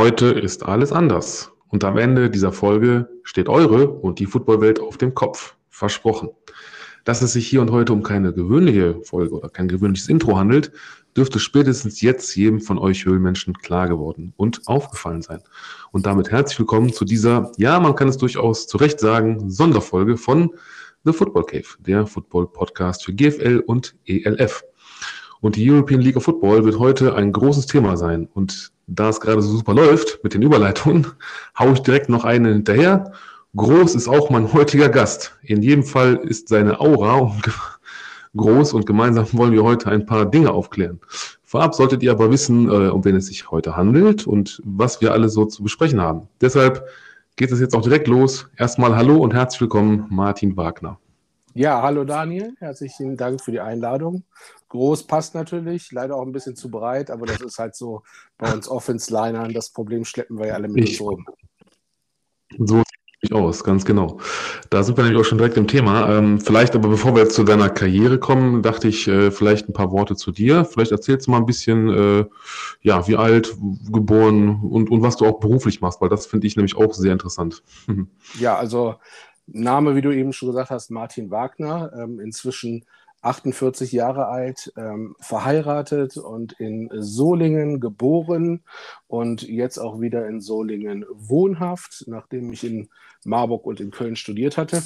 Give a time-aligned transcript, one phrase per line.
[0.00, 1.52] Heute ist alles anders.
[1.68, 5.56] Und am Ende dieser Folge steht eure und die Footballwelt auf dem Kopf.
[5.68, 6.30] Versprochen.
[7.04, 10.72] Dass es sich hier und heute um keine gewöhnliche Folge oder kein gewöhnliches Intro handelt,
[11.14, 15.42] dürfte spätestens jetzt jedem von euch Höhlenmenschen klar geworden und aufgefallen sein.
[15.92, 20.16] Und damit herzlich willkommen zu dieser, ja, man kann es durchaus zu Recht sagen, Sonderfolge
[20.16, 20.48] von
[21.04, 24.64] The Football Cave, der Football-Podcast für GFL und ELF.
[25.40, 28.28] Und die European League of Football wird heute ein großes Thema sein.
[28.34, 31.06] Und da es gerade so super läuft mit den Überleitungen,
[31.58, 33.12] haue ich direkt noch eine hinterher.
[33.56, 35.36] Groß ist auch mein heutiger Gast.
[35.42, 37.34] In jedem Fall ist seine Aura
[38.36, 41.00] groß und gemeinsam wollen wir heute ein paar Dinge aufklären.
[41.42, 45.12] Vorab solltet ihr aber wissen, äh, um wen es sich heute handelt und was wir
[45.12, 46.28] alle so zu besprechen haben.
[46.40, 46.86] Deshalb
[47.34, 48.48] geht es jetzt auch direkt los.
[48.56, 50.98] Erstmal hallo und herzlich willkommen, Martin Wagner.
[51.54, 54.22] Ja, hallo Daniel, herzlichen Dank für die Einladung.
[54.70, 58.02] Groß passt natürlich, leider auch ein bisschen zu breit, aber das ist halt so
[58.38, 59.52] bei uns Offense-Linern.
[59.52, 61.26] Das Problem schleppen wir ja alle mit uns rum.
[62.56, 62.82] So
[63.20, 64.20] sieht aus, ganz genau.
[64.70, 66.16] Da sind wir nämlich auch schon direkt im Thema.
[66.16, 69.72] Ähm, vielleicht aber bevor wir jetzt zu deiner Karriere kommen, dachte ich äh, vielleicht ein
[69.72, 70.64] paar Worte zu dir.
[70.64, 72.24] Vielleicht erzählst du mal ein bisschen, äh,
[72.80, 73.56] ja, wie alt,
[73.90, 77.12] geboren und, und was du auch beruflich machst, weil das finde ich nämlich auch sehr
[77.12, 77.64] interessant.
[78.38, 78.94] ja, also
[79.48, 82.84] Name, wie du eben schon gesagt hast, Martin Wagner, ähm, inzwischen
[83.22, 88.62] 48 Jahre alt, ähm, verheiratet und in Solingen geboren
[89.06, 92.88] und jetzt auch wieder in Solingen wohnhaft, nachdem ich in
[93.24, 94.82] Marburg und in Köln studiert hatte.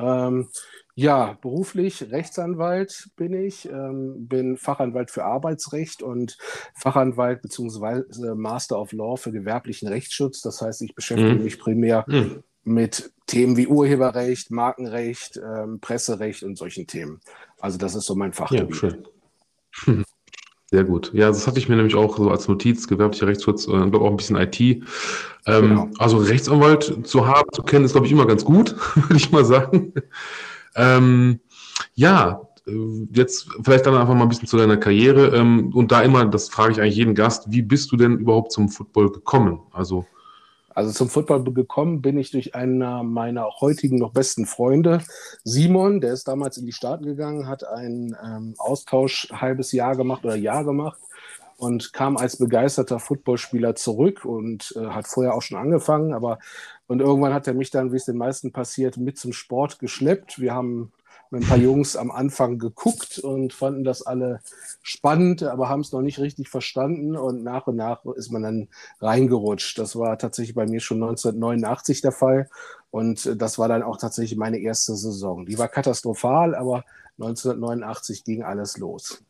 [0.00, 0.48] Ähm,
[0.94, 6.36] ja, beruflich Rechtsanwalt bin ich, ähm, bin Fachanwalt für Arbeitsrecht und
[6.74, 8.34] Fachanwalt bzw.
[8.34, 10.40] Master of Law für gewerblichen Rechtsschutz.
[10.40, 11.44] Das heißt, ich beschäftige mhm.
[11.44, 17.20] mich primär mhm mit Themen wie Urheberrecht, Markenrecht, ähm, Presserecht und solchen Themen.
[17.60, 18.70] Also das ist so mein Fachgebiet.
[18.70, 20.04] Ja, schön.
[20.70, 21.12] Sehr gut.
[21.14, 24.10] Ja, das hatte ich mir nämlich auch so als Notiz, gewerblicher Rechtsschutz, äh, glaube auch
[24.10, 24.60] ein bisschen IT.
[24.60, 24.82] Ähm,
[25.46, 25.88] genau.
[25.98, 29.46] Also Rechtsanwalt zu haben, zu kennen, ist, glaube ich, immer ganz gut, würde ich mal
[29.46, 29.94] sagen.
[30.76, 31.40] Ähm,
[31.94, 32.72] ja, äh,
[33.12, 35.34] jetzt vielleicht dann einfach mal ein bisschen zu deiner Karriere.
[35.34, 38.52] Ähm, und da immer, das frage ich eigentlich jeden Gast, wie bist du denn überhaupt
[38.52, 39.60] zum Football gekommen?
[39.72, 40.04] Also
[40.78, 42.78] also zum Football gekommen bin ich durch einen
[43.12, 45.00] meiner heutigen noch besten Freunde,
[45.42, 50.24] Simon, der ist damals in die Staaten gegangen, hat einen ähm, Austausch halbes Jahr gemacht
[50.24, 51.00] oder Jahr gemacht
[51.56, 56.38] und kam als begeisterter Footballspieler zurück und äh, hat vorher auch schon angefangen, aber
[56.86, 60.38] und irgendwann hat er mich dann, wie es den meisten passiert, mit zum Sport geschleppt.
[60.38, 60.92] Wir haben
[61.30, 64.40] mit ein paar Jungs am Anfang geguckt und fanden das alle
[64.82, 68.68] spannend, aber haben es noch nicht richtig verstanden und nach und nach ist man dann
[69.00, 69.78] reingerutscht.
[69.78, 72.48] Das war tatsächlich bei mir schon 1989 der Fall
[72.90, 75.46] und das war dann auch tatsächlich meine erste Saison.
[75.46, 76.84] Die war katastrophal, aber
[77.18, 79.22] 1989 ging alles los.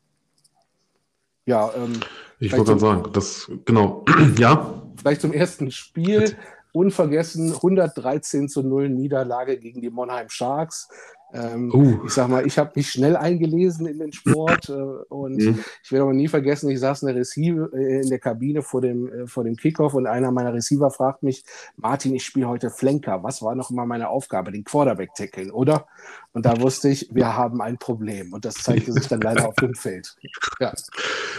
[1.47, 2.01] Ja, ähm,
[2.41, 4.05] ich wollte gerade sagen, das genau,
[4.39, 4.83] ja.
[4.97, 6.37] Vielleicht zum ersten Spiel.
[6.73, 10.89] Unvergessen 113 zu 0 Niederlage gegen die Monheim Sharks.
[11.33, 12.07] Ähm, uh.
[12.07, 15.63] Ich sag mal, ich habe mich schnell eingelesen in den Sport äh, und mhm.
[15.83, 18.81] ich werde aber nie vergessen, ich saß in der Receiver, äh, in der Kabine vor
[18.81, 21.45] dem, äh, vor dem Kickoff und einer meiner Receiver fragt mich,
[21.77, 23.23] Martin, ich spiele heute Flanker.
[23.23, 24.53] Was war noch mal meine Aufgabe?
[24.53, 25.87] Den Quarterback tackeln, oder?
[26.33, 29.55] Und da wusste ich, wir haben ein Problem und das zeigte sich dann leider auf
[29.57, 30.15] dem Feld.
[30.61, 30.73] Ja,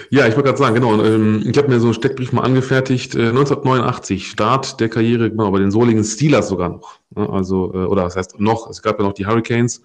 [0.10, 1.02] ja ich wollte gerade sagen, genau.
[1.04, 3.16] Ähm, ich habe mir so einen Steckbrief mal angefertigt.
[3.16, 7.00] 1989, äh, Start der Karriere, genau, bei den Solingen Steelers sogar noch.
[7.16, 7.30] Ne?
[7.30, 9.82] Also, äh, oder das heißt noch, es gab ja noch die Hurricanes,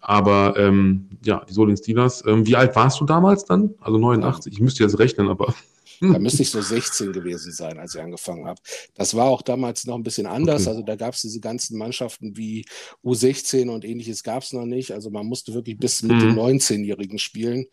[0.00, 2.24] aber ähm, ja, die Solingen Steelers.
[2.26, 3.74] Ähm, wie alt warst du damals dann?
[3.80, 5.54] Also 89, ich müsste jetzt rechnen, aber.
[6.00, 8.60] Da müsste ich so 16 gewesen sein, als ich angefangen habe.
[8.94, 10.62] Das war auch damals noch ein bisschen anders.
[10.62, 10.70] Okay.
[10.70, 12.64] Also da gab es diese ganzen Mannschaften wie
[13.04, 14.92] U16 und ähnliches gab es noch nicht.
[14.92, 16.20] Also man musste wirklich bis mit mhm.
[16.20, 17.66] den 19-Jährigen spielen.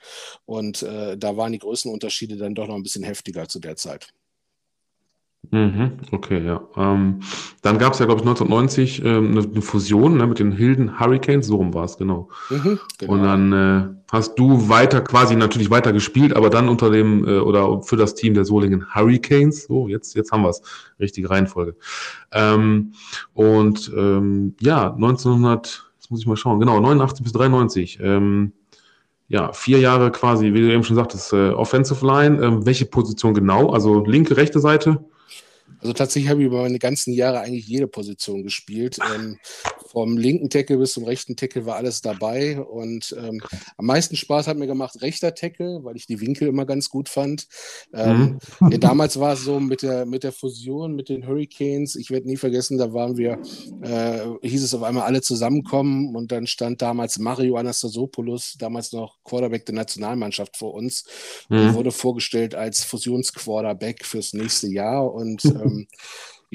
[0.45, 4.09] Und äh, da waren die Größenunterschiede dann doch noch ein bisschen heftiger zu der Zeit.
[5.51, 6.61] Mhm, okay, ja.
[6.77, 7.19] Ähm,
[7.61, 10.99] dann gab es ja, glaube ich, 1990 ähm, eine, eine Fusion ne, mit den Hilden
[10.99, 12.29] Hurricanes, so rum war es, genau.
[12.49, 13.13] Mhm, genau.
[13.13, 17.39] Und dann äh, hast du weiter, quasi natürlich weiter gespielt, aber dann unter dem äh,
[17.39, 19.65] oder für das Team der Solingen Hurricanes.
[19.65, 20.61] So, jetzt, jetzt haben wir es.
[20.99, 21.75] Richtige Reihenfolge.
[22.31, 22.93] Ähm,
[23.33, 27.99] und ähm, ja, 1900, jetzt muss ich mal schauen, genau, 89 bis 93.
[28.01, 28.53] Ähm,
[29.27, 32.43] ja, vier Jahre quasi, wie du eben schon sagtest, äh, Offensive Line.
[32.43, 33.71] Ähm, welche Position genau?
[33.71, 35.03] Also linke, rechte Seite?
[35.85, 38.97] Also tatsächlich habe ich über meine ganzen Jahre eigentlich jede Position gespielt.
[39.13, 39.37] Ähm,
[39.95, 42.59] vom linken Tackle bis zum rechten Tackle war alles dabei.
[42.59, 43.39] Und ähm,
[43.77, 47.07] am meisten Spaß hat mir gemacht rechter Tackle, weil ich die Winkel immer ganz gut
[47.07, 47.47] fand.
[47.93, 48.71] Ähm, mhm.
[48.71, 51.95] ja, damals war es so mit der, mit der Fusion mit den Hurricanes.
[51.95, 53.39] Ich werde nie vergessen, da waren wir,
[53.83, 59.23] äh, hieß es auf einmal alle zusammenkommen und dann stand damals Mario Anastasopoulos, damals noch
[59.23, 61.05] Quarterback der Nationalmannschaft vor uns.
[61.47, 61.73] Mhm.
[61.73, 65.87] wurde vorgestellt als Fusionsquarterback fürs nächste Jahr und ähm,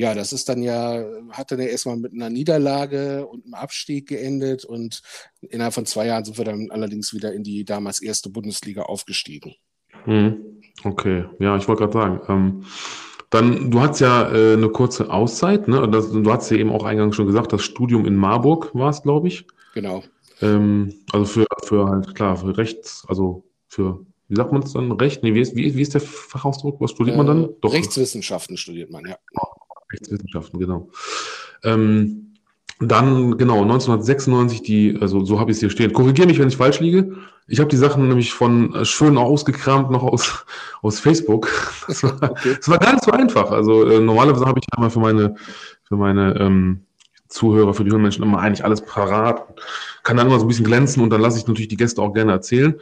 [0.00, 4.08] ja, das ist dann ja, hat dann ja erstmal mit einer Niederlage und einem Abstieg
[4.08, 5.02] geendet und
[5.42, 9.56] innerhalb von zwei Jahren sind wir dann allerdings wieder in die damals erste Bundesliga aufgestiegen.
[10.04, 12.64] Hm, okay, ja, ich wollte gerade sagen, ähm,
[13.28, 15.86] dann, du hast ja äh, eine kurze Auszeit, ne?
[15.90, 19.02] Das, du hast ja eben auch eingangs schon gesagt, das Studium in Marburg war es,
[19.02, 19.46] glaube ich.
[19.74, 20.02] Genau.
[20.40, 24.92] Ähm, also für, für halt, klar, für Rechts, also für wie sagt man es dann?
[24.92, 25.22] Recht?
[25.22, 26.80] Nee, wie ist, wie, wie ist der Fachausdruck?
[26.80, 27.48] Was studiert äh, man dann?
[27.60, 27.74] Doch.
[27.74, 29.18] Rechtswissenschaften studiert man, ja.
[29.92, 30.88] Rechtswissenschaften, genau.
[31.62, 32.30] Ähm,
[32.80, 35.92] dann, genau, 1996, die, also so habe ich es hier stehen.
[35.92, 37.14] Korrigiere mich, wenn ich falsch liege.
[37.46, 40.46] Ich habe die Sachen nämlich von äh, schön ausgekramt noch aus,
[40.82, 41.50] aus Facebook.
[41.86, 42.56] Das war, okay.
[42.56, 43.50] das war gar nicht so einfach.
[43.50, 45.34] Also äh, normalerweise habe ich einmal für meine,
[45.82, 46.84] für meine ähm,
[47.28, 49.60] Zuhörer, für die Höhenmenschen immer eigentlich alles parat.
[50.04, 52.14] Kann dann immer so ein bisschen glänzen und dann lasse ich natürlich die Gäste auch
[52.14, 52.74] gerne erzählen.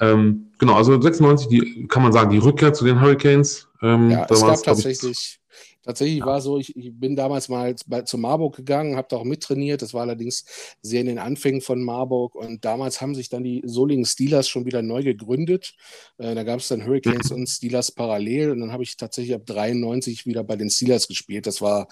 [0.00, 3.68] Ähm, genau, also 96, die kann man sagen, die Rückkehr zu den Hurricanes.
[3.82, 5.40] Ähm, ja, es gab tatsächlich
[5.82, 6.26] Tatsächlich ja.
[6.26, 9.82] war so, ich, ich, bin damals mal bei, zu Marburg gegangen, habe da auch mittrainiert.
[9.82, 10.44] Das war allerdings
[10.80, 12.36] sehr in den Anfängen von Marburg.
[12.36, 15.74] Und damals haben sich dann die Solingen Steelers schon wieder neu gegründet.
[16.18, 17.38] Äh, da gab es dann Hurricanes mhm.
[17.38, 18.52] und Steelers parallel.
[18.52, 21.48] Und dann habe ich tatsächlich ab 93 wieder bei den Steelers gespielt.
[21.48, 21.88] Das war,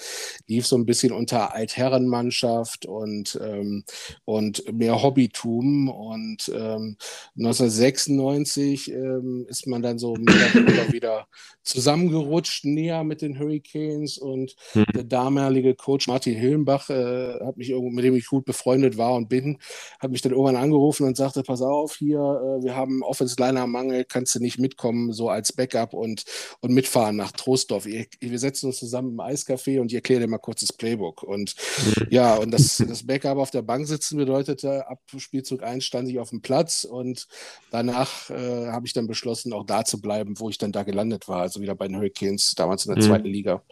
[0.47, 3.85] lief so ein bisschen unter Altherrenmannschaft und, ähm,
[4.25, 5.89] und mehr Hobbytum.
[5.89, 6.97] Und ähm,
[7.37, 11.27] 1996 ähm, ist man dann so wieder
[11.65, 13.80] zusammengerutscht, näher mit den Hurricanes.
[13.81, 14.85] Hurricanes und hm.
[14.95, 19.29] der damalige Coach Martin Hillenbach, äh, hat mich mit dem ich gut befreundet war und
[19.29, 19.59] bin,
[19.99, 24.35] hat mich dann irgendwann angerufen und sagte, pass auf, hier, äh, wir haben Offense-Liner-Mangel, kannst
[24.35, 26.25] du nicht mitkommen, so als Backup und,
[26.61, 27.87] und mitfahren nach Trostdorf.
[27.87, 31.23] Ihr, wir setzen uns zusammen im Eiscafé und ich erkläre dir mal kurz das Playbook.
[31.23, 32.07] Und hm.
[32.11, 36.19] ja, und das, das Backup auf der Bank sitzen bedeutete, ab Spielzug 1 stand ich
[36.19, 37.27] auf dem Platz und
[37.71, 41.29] danach äh, habe ich dann beschlossen, auch da zu bleiben, wo ich dann da gelandet
[41.29, 43.09] war, also wieder bei den Hurricanes, damals in der mhm.
[43.09, 43.63] zweiten Liga.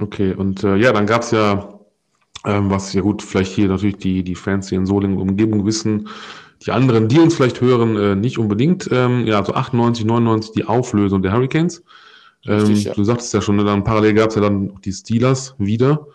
[0.00, 1.80] Okay, und äh, ja, dann gab es ja,
[2.44, 6.08] ähm, was ja gut, vielleicht hier natürlich die, die Fans hier in Solingen Umgebung wissen,
[6.66, 8.88] die anderen, die uns vielleicht hören, äh, nicht unbedingt.
[8.90, 11.84] Ähm, ja, so 98, 99 die Auflösung der Hurricanes.
[12.46, 12.94] Ähm, Richtig, ja.
[12.94, 16.06] Du sagtest ja schon, ne, dann parallel gab es ja dann die Steelers wieder.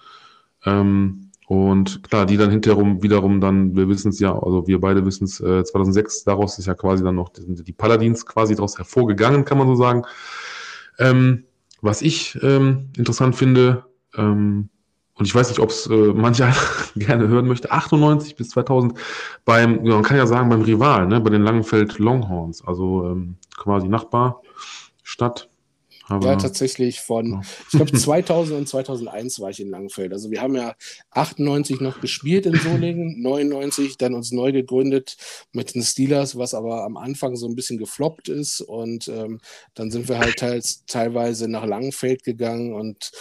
[0.66, 5.06] Ähm, und klar, die dann hinterherum wiederum dann, wir wissen es ja, also wir beide
[5.06, 8.78] wissen es, äh, 2006, daraus ist ja quasi dann noch die, die Paladins quasi daraus
[8.78, 10.04] hervorgegangen, kann man so sagen.
[11.00, 11.44] Ähm,
[11.84, 13.86] was ich ähm, interessant finde,
[14.16, 14.70] ähm,
[15.16, 16.54] und ich weiß nicht, ob es äh, mancher
[16.96, 18.98] gerne hören möchte, 98 bis 2000
[19.46, 23.36] beim, ja, man kann ja sagen, beim Rival, ne, bei den Langenfeld Longhorns, also ähm,
[23.56, 25.50] quasi Nachbarstadt.
[26.08, 30.12] Aber, ja, tatsächlich von, ich glaube 2000 und 2001 war ich in Langfeld.
[30.12, 30.76] Also wir haben ja
[31.12, 35.18] 98 noch gespielt in Solingen, 99 dann uns neu gegründet
[35.54, 39.40] mit den Steelers, was aber am Anfang so ein bisschen gefloppt ist und ähm,
[39.76, 43.12] dann sind wir halt teils, teilweise nach Langfeld gegangen und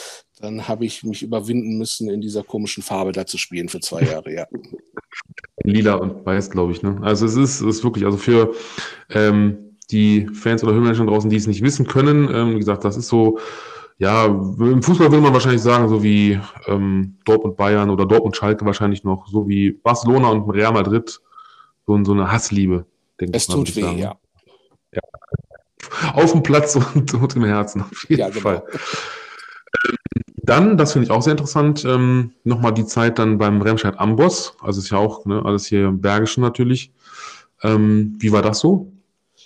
[0.41, 4.03] dann habe ich mich überwinden müssen, in dieser komischen Farbe da zu spielen für zwei
[4.03, 4.47] Jahre, ja.
[5.65, 6.83] Lila und weiß, glaube ich.
[6.83, 6.99] Ne?
[7.03, 8.53] Also es ist, es ist wirklich, also für
[9.11, 12.29] ähm, die Fans oder Höhenmenschen draußen, die es nicht wissen können.
[12.35, 13.39] Ähm, wie gesagt, das ist so,
[13.99, 18.65] ja, im Fußball würde man wahrscheinlich sagen, so wie ähm, Dortmund Bayern oder Dortmund Schalke
[18.65, 21.21] wahrscheinlich noch, so wie Barcelona und Real Madrid,
[21.87, 22.87] so, so eine Hassliebe,
[23.21, 23.43] denke ich.
[23.43, 24.17] Es tut weh, ja.
[24.93, 25.03] ja.
[26.15, 28.41] Auf dem Platz und, und im Herzen, auf jeden ja, genau.
[28.41, 28.63] Fall.
[29.87, 29.97] Ähm,
[30.45, 34.57] dann, das finde ich auch sehr interessant, ähm, nochmal die Zeit dann beim Remscheid Amboss,
[34.61, 36.93] also ist ja auch ne, alles hier im Bergischen natürlich.
[37.63, 38.93] Ähm, wie war das so?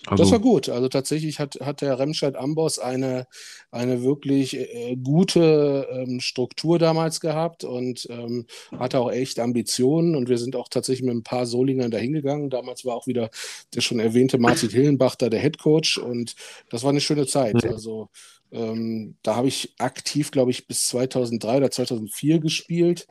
[0.06, 0.68] Also, das war gut.
[0.68, 3.26] Also tatsächlich hat, hat der Remscheid Amboss eine,
[3.70, 8.46] eine wirklich äh, gute ähm, Struktur damals gehabt und ähm,
[8.78, 10.14] hatte auch echt Ambitionen.
[10.14, 12.50] Und wir sind auch tatsächlich mit ein paar Solingern dahingegangen.
[12.50, 13.30] Damals war auch wieder
[13.74, 15.98] der schon erwähnte Martin Hillenbach da der Head Coach.
[15.98, 16.36] Und
[16.70, 17.64] das war eine schöne Zeit.
[17.64, 18.08] Also
[18.52, 23.08] ähm, da habe ich aktiv, glaube ich, bis 2003 oder 2004 gespielt.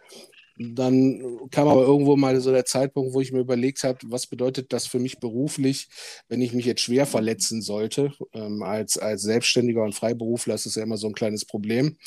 [0.58, 4.72] Dann kam aber irgendwo mal so der Zeitpunkt, wo ich mir überlegt habe, was bedeutet
[4.72, 5.90] das für mich beruflich,
[6.30, 8.14] wenn ich mich jetzt schwer verletzen sollte.
[8.34, 11.98] Ähm, als, als Selbstständiger und Freiberufler ist das ja immer so ein kleines Problem.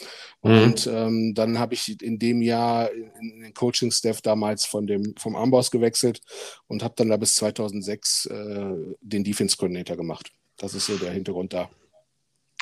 [0.43, 0.63] Mhm.
[0.63, 5.37] Und ähm, dann habe ich in dem Jahr in den Coaching-Staff damals von dem, vom
[5.37, 6.21] Amboss gewechselt
[6.69, 10.33] und habe dann da bis 2006 äh, den Defense Coordinator gemacht.
[10.57, 11.71] Das ist so der Hintergrund da.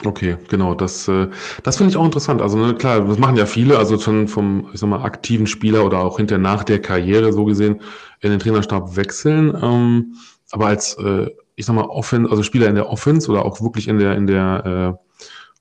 [0.04, 0.74] Okay, genau.
[0.74, 1.28] Das, äh,
[1.62, 2.42] das finde ich auch interessant.
[2.42, 5.86] Also ne, klar, das machen ja viele, also schon vom, ich sag mal, aktiven Spieler
[5.86, 7.80] oder auch hinter nach der Karriere so gesehen
[8.20, 9.56] in den Trainerstab wechseln.
[9.60, 10.14] Ähm,
[10.50, 13.88] aber als, äh, ich sag mal, Offen, also Spieler in der Offense oder auch wirklich
[13.88, 15.06] in der in der äh,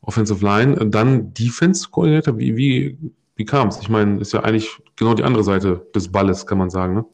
[0.01, 2.97] Offensive Line, dann Defense-Koordinator, wie wie
[3.37, 3.79] wie kam es?
[3.79, 7.05] Ich meine, ist ja eigentlich genau die andere Seite des Balles, kann man sagen, ne?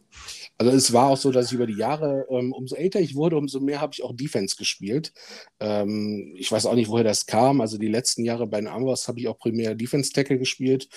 [0.61, 3.35] Also es war auch so, dass ich über die Jahre, ähm, umso älter ich wurde,
[3.35, 5.11] umso mehr habe ich auch Defense gespielt.
[5.59, 7.61] Ähm, ich weiß auch nicht, woher das kam.
[7.61, 10.87] Also die letzten Jahre bei den Amboss habe ich auch primär Defense Tackle gespielt.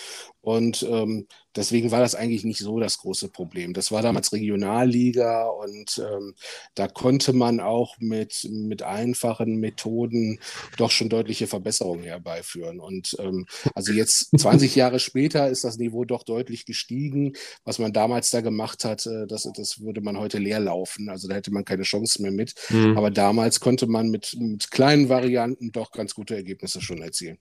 [0.45, 3.73] Und ähm, deswegen war das eigentlich nicht so das große Problem.
[3.73, 6.35] Das war damals Regionalliga und ähm,
[6.75, 10.39] da konnte man auch mit, mit einfachen Methoden
[10.77, 12.79] doch schon deutliche Verbesserungen herbeiführen.
[12.79, 17.33] Und ähm, also jetzt 20 Jahre später ist das Niveau doch deutlich gestiegen.
[17.65, 21.09] Was man damals da gemacht hat, äh, das, das würde man heute leer laufen.
[21.09, 22.53] Also da hätte man keine Chance mehr mit.
[22.69, 22.99] Mhm.
[22.99, 27.39] Aber damals konnte man mit, mit kleinen Varianten doch ganz gute Ergebnisse schon erzielen.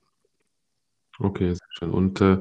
[1.20, 1.90] Okay, sehr schön.
[1.90, 2.38] Und äh,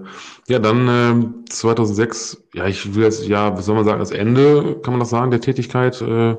[0.47, 4.79] ja, dann äh, 2006, ja, ich will jetzt, ja, was soll man sagen, das Ende,
[4.81, 6.37] kann man das sagen, der Tätigkeit, äh, ja,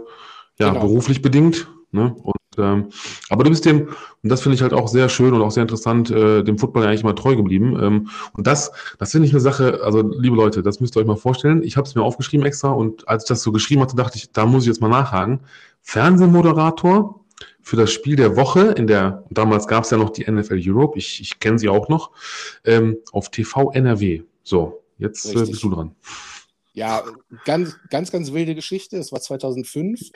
[0.59, 0.81] genau.
[0.81, 1.69] beruflich bedingt.
[1.93, 2.13] Ne?
[2.23, 2.89] Und, ähm,
[3.31, 3.89] aber du bist dem,
[4.23, 6.83] und das finde ich halt auch sehr schön und auch sehr interessant, äh, dem Football
[6.83, 7.79] ja eigentlich mal treu geblieben.
[7.81, 11.07] Ähm, und das, das finde ich eine Sache, also liebe Leute, das müsst ihr euch
[11.07, 11.63] mal vorstellen.
[11.63, 14.33] Ich habe es mir aufgeschrieben extra und als ich das so geschrieben hatte, dachte ich,
[14.33, 15.41] da muss ich jetzt mal nachhaken.
[15.83, 17.24] Fernsehmoderator
[17.63, 20.99] für das Spiel der Woche in der, damals gab es ja noch die NFL Europe,
[20.99, 22.11] ich, ich kenne sie auch noch,
[22.65, 24.23] ähm, auf TV NRW.
[24.43, 25.95] So, jetzt äh, bist du dran.
[26.77, 27.05] Ja,
[27.45, 28.99] ganz, ganz, ganz wilde Geschichte.
[28.99, 30.11] Es war 2005.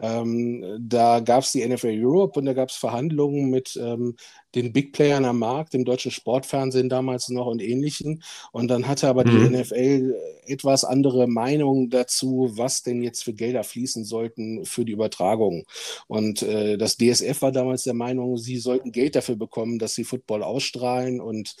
[0.00, 4.14] Ähm, da gab es die NFL Europe und da gab es Verhandlungen mit ähm,
[4.54, 8.22] den Big Playern am Markt, dem deutschen Sportfernsehen damals noch und ähnlichen.
[8.52, 9.50] Und dann hatte aber mhm.
[9.50, 10.14] die NFL
[10.46, 15.64] etwas andere Meinungen dazu, was denn jetzt für Gelder fließen sollten für die Übertragung.
[16.06, 20.04] Und äh, das DSF war damals der Meinung, sie sollten Geld dafür bekommen, dass sie
[20.04, 21.56] Football ausstrahlen und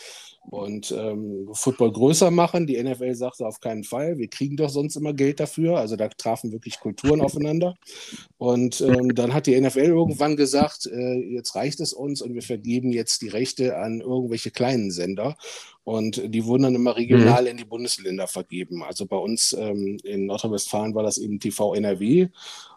[0.50, 2.66] und ähm, Football größer machen.
[2.66, 5.78] Die NFL sagte auf keinen Fall, wir kriegen doch sonst immer Geld dafür.
[5.78, 7.74] Also da trafen wirklich Kulturen aufeinander.
[8.38, 12.42] Und ähm, dann hat die NFL irgendwann gesagt, äh, jetzt reicht es uns und wir
[12.42, 15.36] vergeben jetzt die Rechte an irgendwelche kleinen Sender.
[15.82, 17.48] Und die wurden dann immer regional mhm.
[17.48, 18.82] in die Bundesländer vergeben.
[18.82, 22.28] Also bei uns ähm, in Nordrhein-Westfalen war das eben TV NRW.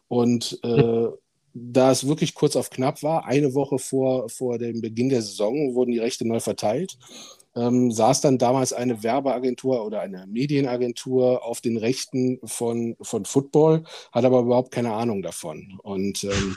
[0.07, 1.07] Und äh,
[1.53, 5.73] da es wirklich kurz auf knapp war, eine Woche vor, vor dem Beginn der Saison
[5.73, 6.97] wurden die Rechte neu verteilt
[7.57, 13.83] ähm, saß dann damals eine Werbeagentur oder eine Medienagentur auf den Rechten von, von Football,
[14.11, 15.79] hat aber überhaupt keine Ahnung davon.
[15.81, 16.55] Und ähm,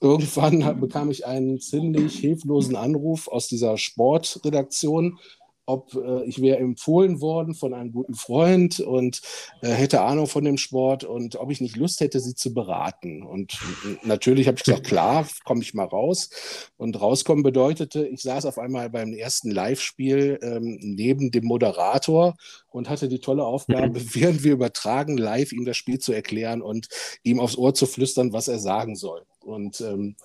[0.00, 5.18] irgendwann bekam ich einen ziemlich hilflosen Anruf aus dieser Sportredaktion
[5.66, 9.20] ob äh, ich wäre empfohlen worden von einem guten Freund und
[9.62, 13.22] äh, hätte Ahnung von dem Sport und ob ich nicht Lust hätte, sie zu beraten.
[13.22, 13.58] Und
[14.02, 16.30] natürlich habe ich gesagt, klar, komme ich mal raus.
[16.76, 22.34] Und rauskommen bedeutete, ich saß auf einmal beim ersten Live-Spiel ähm, neben dem Moderator
[22.74, 26.88] und hatte die tolle Aufgabe, während wir übertragen, live ihm das Spiel zu erklären und
[27.22, 29.24] ihm aufs Ohr zu flüstern, was er sagen soll.
[29.44, 30.16] Und ähm,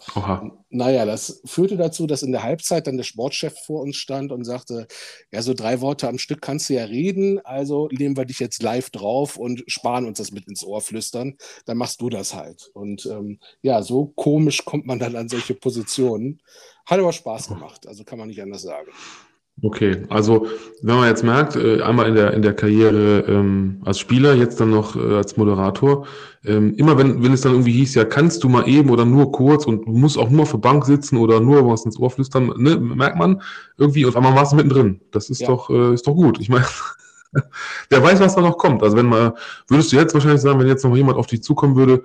[0.69, 4.45] naja, das führte dazu, dass in der Halbzeit dann der Sportchef vor uns stand und
[4.45, 4.87] sagte,
[5.31, 8.63] ja, so drei Worte am Stück kannst du ja reden, also nehmen wir dich jetzt
[8.63, 12.71] live drauf und sparen uns das mit ins Ohr flüstern, dann machst du das halt.
[12.73, 16.41] Und ähm, ja, so komisch kommt man dann an solche Positionen.
[16.85, 18.89] Hat aber Spaß gemacht, also kann man nicht anders sagen.
[19.61, 20.47] Okay, also
[20.81, 24.59] wenn man jetzt merkt, äh, einmal in der, in der Karriere ähm, als Spieler, jetzt
[24.59, 26.05] dann noch äh, als Moderator,
[26.45, 29.31] ähm, immer wenn, wenn es dann irgendwie hieß, ja, kannst du mal eben oder nur
[29.31, 32.09] kurz und du musst auch nur auf der Bank sitzen oder nur was ins Ohr
[32.09, 33.41] flüstern, ne, merkt man
[33.77, 35.01] irgendwie, und einmal warst du mittendrin.
[35.11, 35.47] Das ist ja.
[35.47, 36.39] doch, äh, ist doch gut.
[36.39, 36.65] Ich meine,
[37.89, 38.81] wer weiß, was da noch kommt.
[38.81, 39.33] Also wenn mal,
[39.67, 42.03] würdest du jetzt wahrscheinlich sagen, wenn jetzt noch jemand auf dich zukommen würde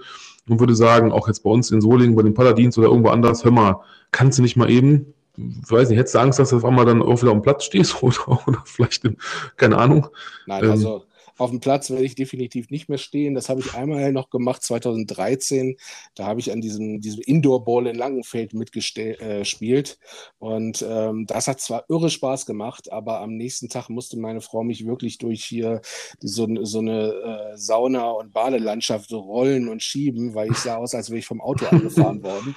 [0.48, 3.44] und würde sagen, auch jetzt bei uns in Solingen, bei den Paladins oder irgendwo anders,
[3.44, 3.80] hör mal,
[4.10, 7.02] kannst du nicht mal eben, weiß nicht, hättest du Angst, dass du auf einmal dann
[7.02, 9.16] auch wieder am Platz stehst oder, oder vielleicht, in,
[9.56, 10.08] keine Ahnung.
[10.46, 11.04] Nein, ähm, also
[11.36, 13.34] auf dem Platz werde ich definitiv nicht mehr stehen.
[13.34, 15.76] Das habe ich einmal noch gemacht, 2013.
[16.14, 19.20] Da habe ich an diesem, diesem Indoor-Ball in Langenfeld mitgespielt.
[19.20, 19.94] Äh,
[20.38, 24.62] Und ähm, das hat zwar irre Spaß gemacht, aber am nächsten Tag musste meine Frau
[24.62, 25.80] mich wirklich durch hier
[26.20, 31.10] so, so eine äh, Sauna- und Badelandschaft rollen und schieben, weil ich sah aus, als
[31.10, 32.54] wäre ich vom Auto angefahren worden.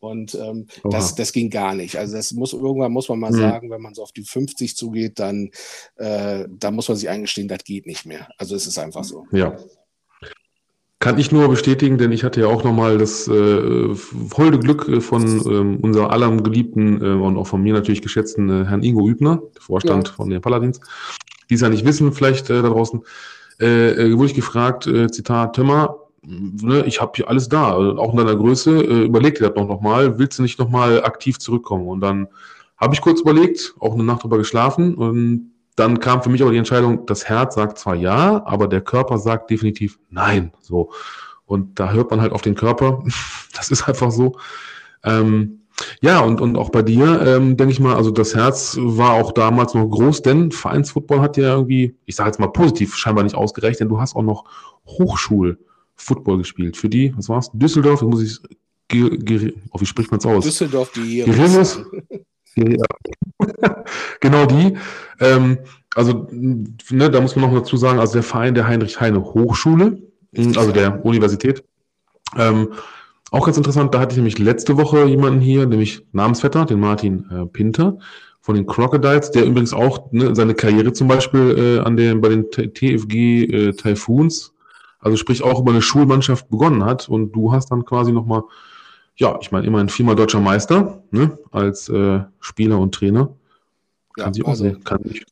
[0.00, 1.96] Und ähm, das, das ging gar nicht.
[1.96, 3.38] Also das muss irgendwann muss man mal mhm.
[3.38, 5.50] sagen, wenn man so auf die 50 zugeht, dann,
[5.96, 8.28] äh, dann muss man sich eingestehen, das geht nicht mehr.
[8.38, 9.26] Also es ist einfach so.
[9.32, 9.56] Ja.
[11.00, 13.94] Kann ich nur bestätigen, denn ich hatte ja auch nochmal das äh,
[14.36, 18.48] holde Glück äh, von ähm, unser allerem geliebten äh, und auch von mir natürlich geschätzten
[18.50, 20.14] äh, Herrn Ingo Übner, der Vorstand ja.
[20.14, 20.80] von den Paladins,
[21.48, 23.04] die es ja nicht wissen, vielleicht äh, da draußen,
[23.60, 28.12] äh, äh, wurde ich gefragt, äh, Zitat, Tömmer, ne, ich habe hier alles da, auch
[28.12, 31.88] in deiner Größe, äh, überleg dir das doch nochmal, willst du nicht nochmal aktiv zurückkommen?
[31.88, 32.28] Und dann
[32.76, 36.50] habe ich kurz überlegt, auch eine Nacht drüber geschlafen und dann kam für mich aber
[36.50, 40.52] die Entscheidung, das Herz sagt zwar ja, aber der Körper sagt definitiv nein.
[40.60, 40.90] So.
[41.46, 43.02] Und da hört man halt auf den Körper.
[43.56, 44.36] Das ist einfach so.
[45.02, 45.62] Ähm,
[46.00, 49.32] ja, und, und auch bei dir, ähm, denke ich mal, also das Herz war auch
[49.32, 53.34] damals noch groß, denn Vereinsfootball hat ja irgendwie, ich sage jetzt mal positiv, scheinbar nicht
[53.34, 54.44] ausgereicht, denn du hast auch noch
[55.98, 56.76] Hochschul-Football gespielt.
[56.76, 57.50] Für die, was war's?
[57.52, 58.40] Düsseldorf, muss ich,
[59.70, 60.44] oh, wie spricht man es aus?
[60.44, 61.80] Düsseldorf, die Geremus.
[64.20, 64.76] genau die.
[65.20, 65.58] Ähm,
[65.94, 70.02] also, ne, da muss man noch dazu sagen, also der Verein der Heinrich-Heine Hochschule,
[70.36, 71.62] also der Universität.
[72.36, 72.72] Ähm,
[73.30, 77.26] auch ganz interessant, da hatte ich nämlich letzte Woche jemanden hier, nämlich Namensvetter, den Martin
[77.30, 77.98] äh, Pinter
[78.40, 82.30] von den Crocodiles, der übrigens auch ne, seine Karriere zum Beispiel äh, an den, bei
[82.30, 83.14] den TFG
[83.44, 84.52] äh, Typhoons,
[84.98, 88.42] also sprich auch über eine Schulmannschaft begonnen hat und du hast dann quasi nochmal,
[89.16, 93.34] ja, ich meine immerhin viermal deutscher Meister ne, als äh, Spieler und Trainer.
[94.14, 95.24] Kann ja, sich auch also, sehen, kann ich.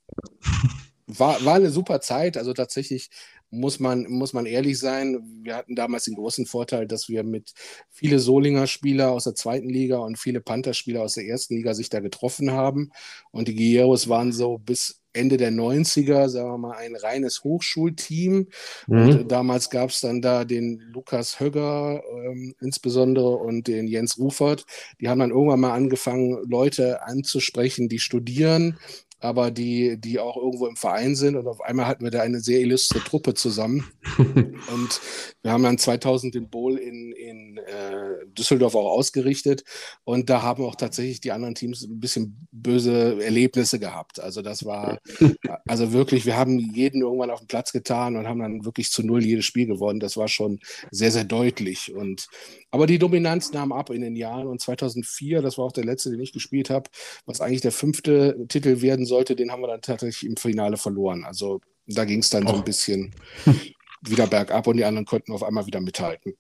[1.09, 3.11] War, war eine super Zeit, also tatsächlich
[3.51, 7.53] muss man, muss man ehrlich sein, wir hatten damals den großen Vorteil, dass wir mit
[7.91, 11.89] viele Solinger Spieler aus der zweiten Liga und viele Panther-Spieler aus der ersten Liga sich
[11.89, 12.91] da getroffen haben.
[13.31, 18.49] Und die Guerreros waren so bis Ende der 90er, sagen wir mal, ein reines Hochschulteam.
[18.87, 19.09] Mhm.
[19.09, 24.67] Und damals gab es dann da den Lukas Högger ähm, insbesondere und den Jens Rufert.
[25.01, 28.79] Die haben dann irgendwann mal angefangen, Leute anzusprechen, die studieren
[29.27, 31.37] aber die, die auch irgendwo im Verein sind.
[31.37, 33.91] Und auf einmal hatten wir da eine sehr illustre Truppe zusammen.
[34.19, 35.01] und
[35.43, 39.65] wir haben dann 2000 den Bowl in, in äh, Düsseldorf auch ausgerichtet.
[40.05, 44.21] Und da haben auch tatsächlich die anderen Teams ein bisschen böse Erlebnisse gehabt.
[44.21, 44.99] Also das war,
[45.67, 49.03] also wirklich, wir haben jeden irgendwann auf den Platz getan und haben dann wirklich zu
[49.03, 50.01] null jedes Spiel gewonnen.
[50.01, 51.93] Das war schon sehr, sehr deutlich.
[51.93, 52.29] Und,
[52.71, 54.47] aber die Dominanz nahm ab in den Jahren.
[54.47, 56.89] Und 2004, das war auch der letzte, den ich gespielt habe,
[57.25, 61.25] was eigentlich der fünfte Titel werden sollte, den haben wir dann tatsächlich im Finale verloren.
[61.25, 62.51] Also da ging es dann oh.
[62.51, 63.15] so ein bisschen
[64.03, 66.35] wieder bergab und die anderen konnten auf einmal wieder mithalten.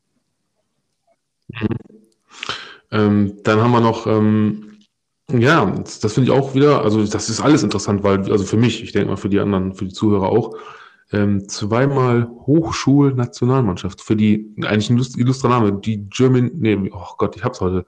[1.48, 1.68] Mhm.
[2.92, 4.78] Ähm, dann haben wir noch, ähm,
[5.32, 8.56] ja, das, das finde ich auch wieder, also das ist alles interessant, weil, also für
[8.56, 10.56] mich, ich denke mal für die anderen, für die Zuhörer auch,
[11.12, 17.42] ähm, zweimal Hochschulnationalmannschaft für die, eigentlich ein illustrer Name, die German, nee, oh Gott, ich
[17.42, 17.86] hab's heute,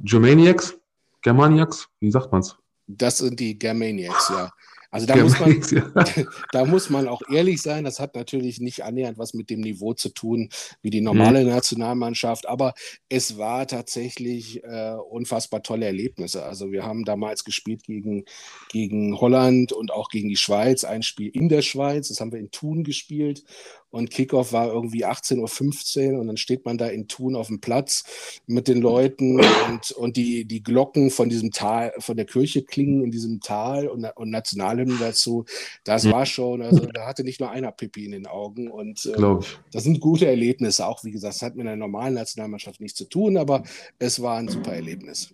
[0.00, 0.78] Germaniacs,
[1.22, 2.58] Germaniacs, wie sagt man's?
[2.86, 4.52] Das sind die Germaniacs, ja.
[4.90, 5.60] Also da muss, man,
[6.52, 9.92] da muss man auch ehrlich sein, das hat natürlich nicht annähernd was mit dem Niveau
[9.92, 10.48] zu tun
[10.80, 11.50] wie die normale mhm.
[11.50, 12.72] Nationalmannschaft, aber
[13.10, 16.44] es war tatsächlich äh, unfassbar tolle Erlebnisse.
[16.44, 18.24] Also wir haben damals gespielt gegen,
[18.70, 22.38] gegen Holland und auch gegen die Schweiz, ein Spiel in der Schweiz, das haben wir
[22.38, 23.44] in Thun gespielt
[23.90, 27.60] und Kickoff war irgendwie 18.15 Uhr und dann steht man da in Thun auf dem
[27.60, 28.04] Platz
[28.46, 33.02] mit den Leuten und, und die, die Glocken von diesem Tal, von der Kirche klingen
[33.02, 35.44] in diesem Tal und, und Nationalhymnen dazu.
[35.84, 39.36] Das war schon, also da hatte nicht nur einer Pipi in den Augen und äh,
[39.72, 40.86] das sind gute Erlebnisse.
[40.86, 43.62] Auch wie gesagt, das hat mit einer normalen Nationalmannschaft nichts zu tun, aber
[43.98, 45.30] es war ein super Erlebnis.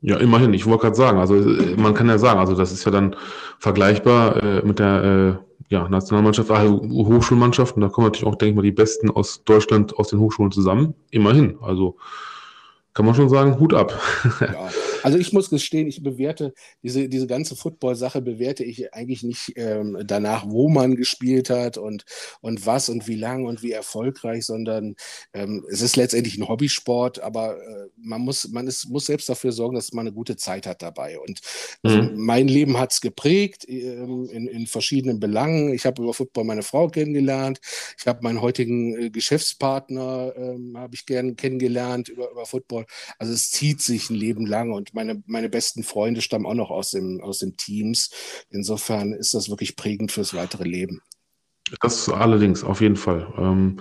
[0.00, 0.54] Ja, immerhin.
[0.54, 3.16] Ich wollte gerade sagen, also äh, man kann ja sagen, also das ist ja dann
[3.58, 8.56] vergleichbar äh, mit der äh, ja, Nationalmannschaft, also Hochschulmannschaften, da kommen natürlich auch, denke ich
[8.56, 10.94] mal, die Besten aus Deutschland, aus den Hochschulen zusammen.
[11.10, 11.58] Immerhin.
[11.60, 11.96] Also
[12.98, 13.96] kann man schon sagen, Hut ab.
[14.40, 14.68] Ja,
[15.04, 19.96] also ich muss gestehen, ich bewerte diese, diese ganze Football-Sache bewerte ich eigentlich nicht ähm,
[20.04, 22.02] danach, wo man gespielt hat und,
[22.40, 24.96] und was und wie lang und wie erfolgreich, sondern
[25.32, 29.52] ähm, es ist letztendlich ein Hobbysport, aber äh, man, muss, man ist, muss selbst dafür
[29.52, 31.20] sorgen, dass man eine gute Zeit hat dabei.
[31.20, 31.40] Und
[31.84, 32.16] also mhm.
[32.16, 35.72] mein Leben hat es geprägt ähm, in, in verschiedenen Belangen.
[35.72, 37.60] Ich habe über Football meine Frau kennengelernt.
[37.96, 42.86] Ich habe meinen heutigen äh, Geschäftspartner ähm, habe ich gern kennengelernt über, über Football.
[43.18, 46.70] Also es zieht sich ein Leben lang und meine, meine besten Freunde stammen auch noch
[46.70, 48.10] aus dem, aus dem Teams.
[48.50, 51.02] Insofern ist das wirklich prägend fürs weitere Leben.
[51.80, 53.26] Das allerdings, auf jeden Fall.
[53.36, 53.76] Ähm,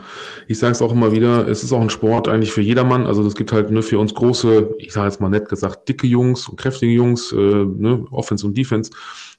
[0.48, 3.06] ich sage es auch immer wieder, es ist auch ein Sport eigentlich für jedermann.
[3.06, 6.08] Also es gibt halt nur für uns große, ich sage jetzt mal nett gesagt, dicke
[6.08, 8.92] Jungs und kräftige Jungs, äh, ne, Offense und Defense.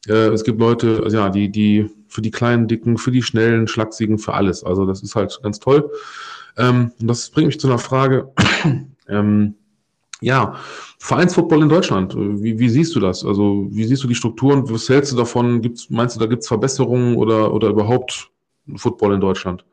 [0.06, 3.68] Äh, es gibt Leute, also ja, die, die für die kleinen, dicken, für die schnellen,
[3.68, 4.64] schlachsigen, für alles.
[4.64, 5.90] Also das ist halt ganz toll.
[6.56, 8.32] Ähm, und das bringt mich zu einer Frage.
[9.08, 9.54] Ähm,
[10.20, 10.56] ja,
[10.98, 13.24] Vereinsfootball in Deutschland, wie, wie siehst du das?
[13.24, 14.68] Also wie siehst du die Strukturen?
[14.68, 15.62] Was hältst du davon?
[15.62, 18.30] Gibt's, meinst du, da gibt es Verbesserungen oder, oder überhaupt
[18.76, 19.64] Football in Deutschland?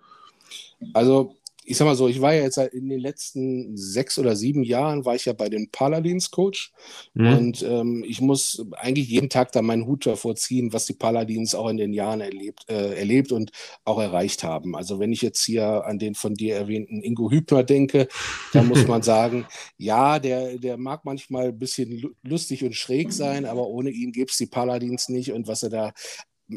[0.93, 1.34] Also
[1.65, 5.03] ich sag mal so, ich war ja jetzt in den letzten sechs oder sieben Jahren,
[5.03, 6.71] war ich ja bei den Paladins Coach.
[7.15, 7.37] Mhm.
[7.37, 11.55] Und ähm, ich muss eigentlich jeden Tag da meinen Hut davor ziehen, was die Paladins
[11.55, 13.51] auch in den Jahren erlebt, äh, erlebt und
[13.83, 14.75] auch erreicht haben.
[14.75, 18.07] Also wenn ich jetzt hier an den von dir erwähnten Ingo Hübner denke,
[18.53, 19.45] dann muss man sagen,
[19.77, 24.29] ja, der, der mag manchmal ein bisschen lustig und schräg sein, aber ohne ihn gäbe
[24.29, 25.93] es die Paladins nicht und was er da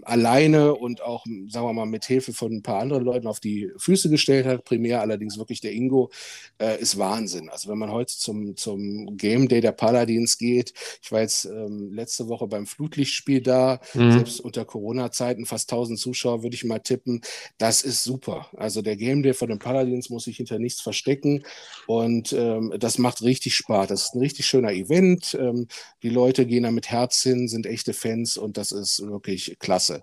[0.03, 3.71] alleine und auch, sagen wir mal, mit Hilfe von ein paar anderen Leuten auf die
[3.79, 6.11] Füße gestellt hat, primär allerdings wirklich der Ingo,
[6.59, 7.49] äh, ist Wahnsinn.
[7.49, 11.93] Also wenn man heute zum, zum Game Day der Paladins geht, ich war jetzt ähm,
[11.93, 14.13] letzte Woche beim Flutlichtspiel da, mhm.
[14.13, 17.23] selbst unter Corona-Zeiten fast 1000 Zuschauer, würde ich mal tippen,
[17.57, 18.49] das ist super.
[18.57, 21.45] Also der Game Day von den Paladins muss sich hinter nichts verstecken
[21.87, 23.89] und ähm, das macht richtig Spaß.
[23.89, 25.37] Das ist ein richtig schöner Event.
[25.41, 25.67] Ähm,
[26.03, 29.78] die Leute gehen da mit Herz hin, sind echte Fans und das ist wirklich klasse
[29.79, 30.01] klasse.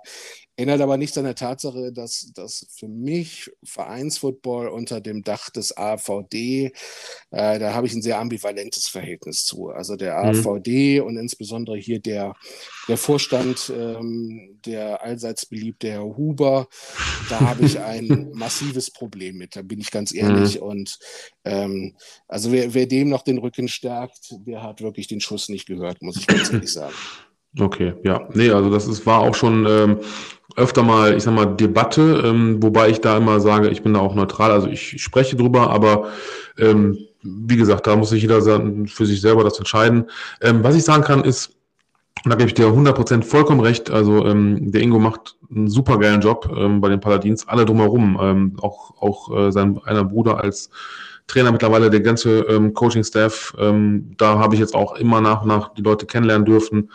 [0.58, 5.76] Ändert aber nichts an der Tatsache, dass das für mich Vereinsfootball unter dem Dach des
[5.76, 6.72] AVD,
[7.32, 9.68] äh, da habe ich ein sehr ambivalentes Verhältnis zu.
[9.72, 10.40] Also der mhm.
[10.40, 12.36] AVD und insbesondere hier der,
[12.88, 16.70] der Vorstand, ähm, der allseits beliebte Herr Huber,
[17.28, 20.62] da habe ich ein massives Problem mit, da bin ich ganz ehrlich.
[20.62, 20.68] Mhm.
[20.68, 21.00] Und
[21.44, 21.98] ähm,
[22.30, 26.02] also wer, wer dem noch den Rücken stärkt, der hat wirklich den Schuss nicht gehört,
[26.02, 26.96] muss ich ganz ehrlich sagen.
[27.60, 28.28] Okay, ja.
[28.34, 29.98] Nee, also das ist, war auch schon ähm,
[30.56, 34.00] öfter mal, ich sag mal, Debatte, ähm, wobei ich da immer sage, ich bin da
[34.00, 36.10] auch neutral, also ich spreche drüber, aber
[36.58, 40.10] ähm, wie gesagt, da muss sich jeder für sich selber das entscheiden.
[40.42, 41.56] Ähm, was ich sagen kann, ist,
[42.24, 45.98] und da gebe ich dir 100% vollkommen recht, also ähm, der Ingo macht einen super
[45.98, 50.42] geilen Job ähm, bei den Paladins, alle drumherum, ähm, auch, auch äh, sein einer Bruder
[50.44, 50.70] als
[51.28, 55.48] Trainer mittlerweile, der ganze ähm, Coaching-Staff, ähm, da habe ich jetzt auch immer nach und
[55.48, 56.90] nach die Leute kennenlernen dürfen.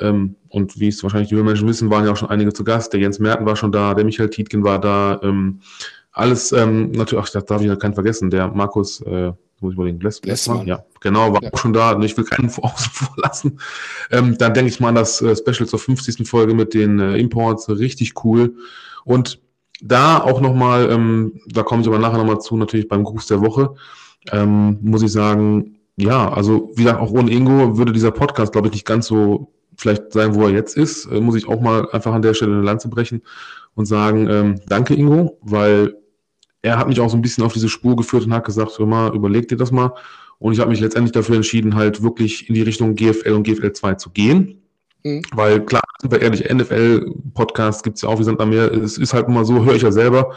[0.00, 2.92] Ähm, und wie es wahrscheinlich die Menschen wissen, waren ja auch schon einige zu Gast.
[2.92, 5.20] Der Jens Merten war schon da, der Michael Tietgen war da.
[5.22, 5.60] Ähm,
[6.12, 8.30] alles, ähm, natürlich, ach, das darf ich ja keinen vergessen.
[8.30, 11.52] Der Markus, äh, muss ich mal den Lessmann, ja, genau, war ja.
[11.52, 11.92] auch schon da.
[11.92, 13.60] Und ich will keinen außen vor lassen.
[14.10, 16.28] Ähm, dann denke ich mal an das äh, Special zur 50.
[16.28, 17.68] Folge mit den äh, Imports.
[17.68, 18.54] Richtig cool.
[19.04, 19.40] Und
[19.82, 23.40] da auch nochmal, ähm, da komme ich aber nachher nochmal zu, natürlich beim Gruß der
[23.40, 23.74] Woche,
[24.32, 28.68] ähm, muss ich sagen, ja, also wie gesagt, auch ohne Ingo würde dieser Podcast, glaube
[28.68, 31.88] ich, nicht ganz so vielleicht sein, wo er jetzt ist, äh, muss ich auch mal
[31.90, 33.22] einfach an der Stelle eine Lanze brechen
[33.74, 35.96] und sagen, ähm, danke Ingo, weil
[36.62, 38.86] er hat mich auch so ein bisschen auf diese Spur geführt und hat gesagt, hör
[38.86, 39.92] mal, überleg dir das mal.
[40.38, 43.72] Und ich habe mich letztendlich dafür entschieden, halt wirklich in die Richtung GFL und GFL
[43.72, 44.62] 2 zu gehen.
[45.04, 45.22] Mhm.
[45.32, 48.72] Weil klar, sind wir ehrlich, NFL-Podcast gibt es ja auch, wie sind am Meer.
[48.72, 50.34] Es ist halt immer so, höre ich ja selber.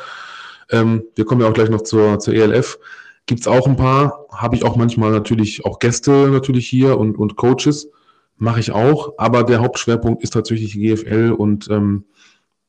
[0.71, 2.79] Ähm, wir kommen ja auch gleich noch zur, zur ELF.
[3.25, 7.17] Gibt es auch ein paar, habe ich auch manchmal natürlich auch Gäste natürlich hier und,
[7.17, 7.89] und Coaches.
[8.37, 12.05] Mache ich auch, aber der Hauptschwerpunkt ist tatsächlich die GFL und ähm,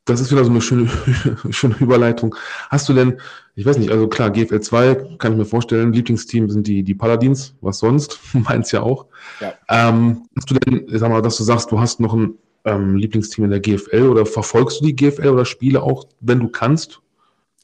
[0.05, 0.88] das ist wieder so eine schöne,
[1.50, 2.35] schöne Überleitung.
[2.68, 3.20] Hast du denn,
[3.55, 6.94] ich weiß nicht, also klar, GFL 2 kann ich mir vorstellen, Lieblingsteam sind die, die
[6.94, 8.20] Paladins, was sonst?
[8.33, 9.07] Meins ja auch.
[9.40, 9.55] Ja.
[9.68, 13.44] Ähm, hast du denn, sag mal, dass du sagst, du hast noch ein ähm, Lieblingsteam
[13.44, 17.00] in der GFL oder verfolgst du die GFL oder Spiele auch, wenn du kannst?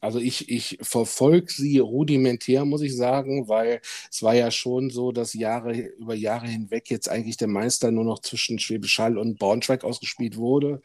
[0.00, 5.12] Also ich, ich verfolge sie rudimentär, muss ich sagen, weil es war ja schon so,
[5.12, 9.38] dass Jahre über Jahre hinweg jetzt eigentlich der Meister nur noch zwischen Schwäbisch Hall und
[9.38, 10.80] Braunschweig ausgespielt wurde.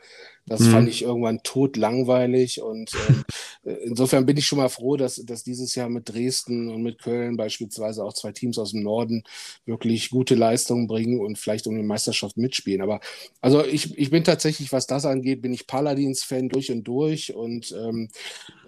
[0.47, 0.71] Das mhm.
[0.71, 3.23] fand ich irgendwann totlangweilig und ähm,
[3.63, 7.01] äh, insofern bin ich schon mal froh, dass, dass dieses Jahr mit Dresden und mit
[7.01, 9.23] Köln beispielsweise auch zwei Teams aus dem Norden
[9.65, 12.81] wirklich gute Leistungen bringen und vielleicht um die Meisterschaft mitspielen.
[12.81, 12.99] Aber
[13.41, 17.75] also ich, ich bin tatsächlich, was das angeht, bin ich Paladins-Fan durch und durch und
[17.75, 18.09] ähm,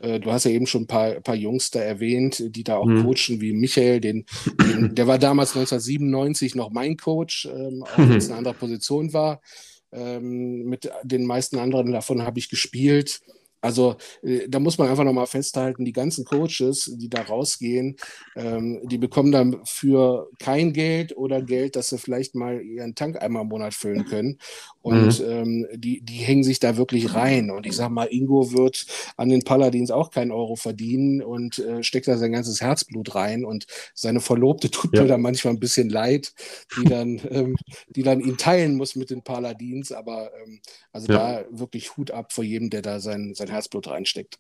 [0.02, 2.86] äh, du hast ja eben schon ein paar, paar Jungs da erwähnt, die da auch
[2.86, 3.04] mhm.
[3.04, 4.26] coachen, wie Michael, den,
[4.60, 9.14] den, der war damals 1997 noch mein Coach, ähm, auch wenn es eine andere Position
[9.14, 9.42] war.
[9.92, 13.22] Ähm, mit den meisten anderen davon habe ich gespielt.
[13.62, 17.98] Also äh, da muss man einfach nochmal festhalten, die ganzen Coaches, die da rausgehen,
[18.36, 23.22] ähm, die bekommen dann für kein Geld oder Geld, dass sie vielleicht mal ihren Tank
[23.22, 24.38] einmal im Monat füllen können.
[24.82, 25.26] Und mhm.
[25.30, 27.50] ähm, die, die hängen sich da wirklich rein.
[27.52, 28.86] Und ich sag mal, Ingo wird
[29.18, 33.44] an den Paladins auch keinen Euro verdienen und äh, steckt da sein ganzes Herzblut rein.
[33.44, 35.02] Und seine Verlobte tut ja.
[35.02, 36.34] mir da manchmal ein bisschen leid,
[36.78, 37.56] die dann, ähm,
[37.90, 39.92] die dann ihn teilen muss mit den Paladins.
[39.92, 41.42] Aber ähm, also ja.
[41.42, 44.38] da wirklich Hut ab vor jedem, der da sein, sein Herzblut reinsteckt.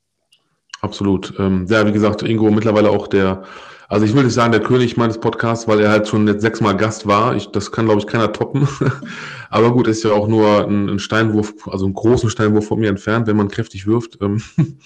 [0.81, 1.33] Absolut.
[1.39, 3.43] Ähm, ja, wie gesagt, Ingo mittlerweile auch der,
[3.87, 6.77] also ich will nicht sagen der König meines Podcasts, weil er halt schon jetzt sechsmal
[6.77, 7.35] Gast war.
[7.35, 8.67] Ich, das kann, glaube ich, keiner toppen.
[9.49, 12.89] Aber gut, ist ja auch nur ein, ein, Steinwurf, also einen großen Steinwurf von mir
[12.89, 14.19] entfernt, wenn man kräftig wirft.
[14.21, 14.43] Ähm,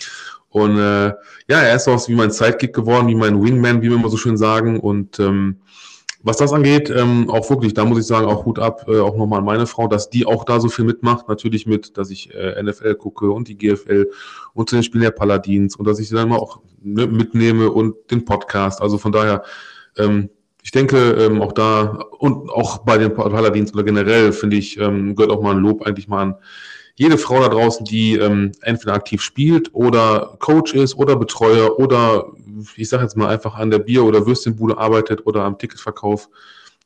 [0.50, 1.08] und äh,
[1.48, 4.18] ja, er ist auch wie mein Sidekick geworden, wie mein Wingman, wie wir immer so
[4.18, 4.80] schön sagen.
[4.80, 5.62] Und ähm,
[6.24, 9.18] was das angeht, ähm, auch wirklich, da muss ich sagen, auch Hut ab, äh, auch
[9.18, 11.28] nochmal an meine Frau, dass die auch da so viel mitmacht.
[11.28, 14.10] Natürlich mit, dass ich äh, NFL gucke und die GFL
[14.54, 17.72] und zu den Spielen der Paladins und dass ich sie dann mal auch ne, mitnehme
[17.72, 18.82] und den Podcast.
[18.82, 19.44] Also von daher,
[19.98, 20.30] ähm,
[20.64, 25.16] ich denke, ähm, auch da und auch bei den Paladins oder generell, finde ich, ähm,
[25.16, 26.36] gehört auch mal ein Lob eigentlich mal an
[27.02, 32.28] jede Frau da draußen, die ähm, entweder aktiv spielt oder Coach ist oder Betreuer oder
[32.76, 36.30] ich sage jetzt mal einfach an der Bier- oder Würstchenbude arbeitet oder am Ticketverkauf.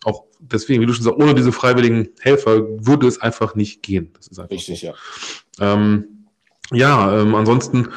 [0.05, 4.11] Auch deswegen, wie du schon sagst, ohne diese freiwilligen Helfer würde es einfach nicht gehen.
[4.15, 4.87] Das ist einfach Richtig, so.
[4.87, 4.93] ja.
[5.59, 6.27] Ähm,
[6.71, 7.89] ja, ähm, ansonsten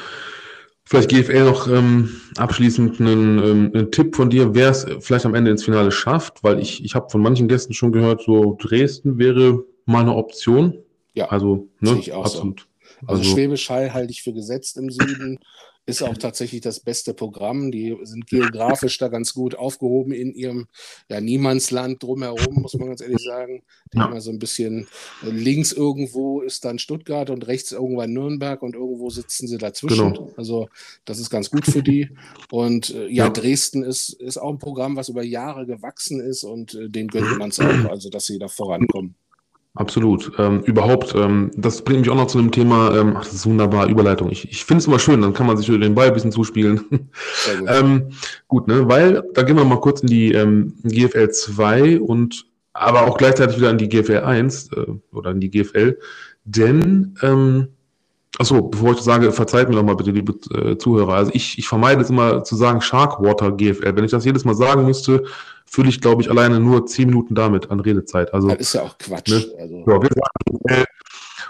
[0.87, 5.37] vielleicht GFL noch ähm, abschließend einen, ähm, einen Tipp von dir, wer es vielleicht am
[5.37, 9.18] Ende ins Finale schafft, weil ich, ich habe von manchen Gästen schon gehört, so Dresden
[9.18, 10.83] wäre mal eine Option.
[11.18, 12.38] Ja, Also, ne, ich auch so.
[12.38, 12.68] absolut.
[13.07, 15.38] Also, Also, Schwäbisch Hall halte ich für gesetzt im Süden.
[15.87, 17.70] Ist auch tatsächlich das beste Programm.
[17.70, 20.66] Die sind geografisch da ganz gut aufgehoben in ihrem
[21.09, 23.62] ja, Niemandsland drumherum, muss man ganz ehrlich sagen.
[23.94, 24.04] Die Ja.
[24.04, 24.87] haben ja so ein bisschen
[25.24, 30.12] äh, links irgendwo ist dann Stuttgart und rechts irgendwann Nürnberg und irgendwo sitzen sie dazwischen.
[30.12, 30.31] Genau.
[30.37, 30.68] Also
[31.07, 32.11] das ist ganz gut für die.
[32.50, 33.31] Und äh, ja, Ja.
[33.31, 37.38] Dresden ist, ist auch ein Programm, was über Jahre gewachsen ist und äh, denen gönnt
[37.38, 39.14] man es auch, also dass sie da vorankommen.
[39.78, 40.32] Absolut.
[40.38, 43.46] Ähm, überhaupt, ähm, das bringt mich auch noch zu einem Thema, ähm, ach, das ist
[43.46, 44.28] wunderbar, Überleitung.
[44.28, 46.32] Ich, ich finde es immer schön, dann kann man sich über den Ball ein bisschen
[46.32, 46.84] zuspielen.
[46.90, 47.00] Gut.
[47.68, 48.08] ähm,
[48.48, 53.06] gut, ne, weil, da gehen wir mal kurz in die ähm, GFL 2 und aber
[53.06, 55.96] auch gleichzeitig wieder in die GFL 1 äh, oder in die GFL,
[56.44, 57.68] denn, ähm,
[58.38, 61.68] achso, bevor ich sage, verzeiht mir noch mal bitte, liebe äh, Zuhörer, also ich, ich
[61.68, 63.96] vermeide es immer zu sagen Sharkwater GFL.
[63.96, 65.24] Wenn ich das jedes Mal sagen müsste,
[65.66, 68.32] fülle ich, glaube ich, alleine nur 10 Minuten damit an Redezeit.
[68.34, 69.30] Also, das ist ja auch Quatsch.
[69.30, 69.44] Ne?
[69.58, 70.84] Also, ja, wir sagen, äh,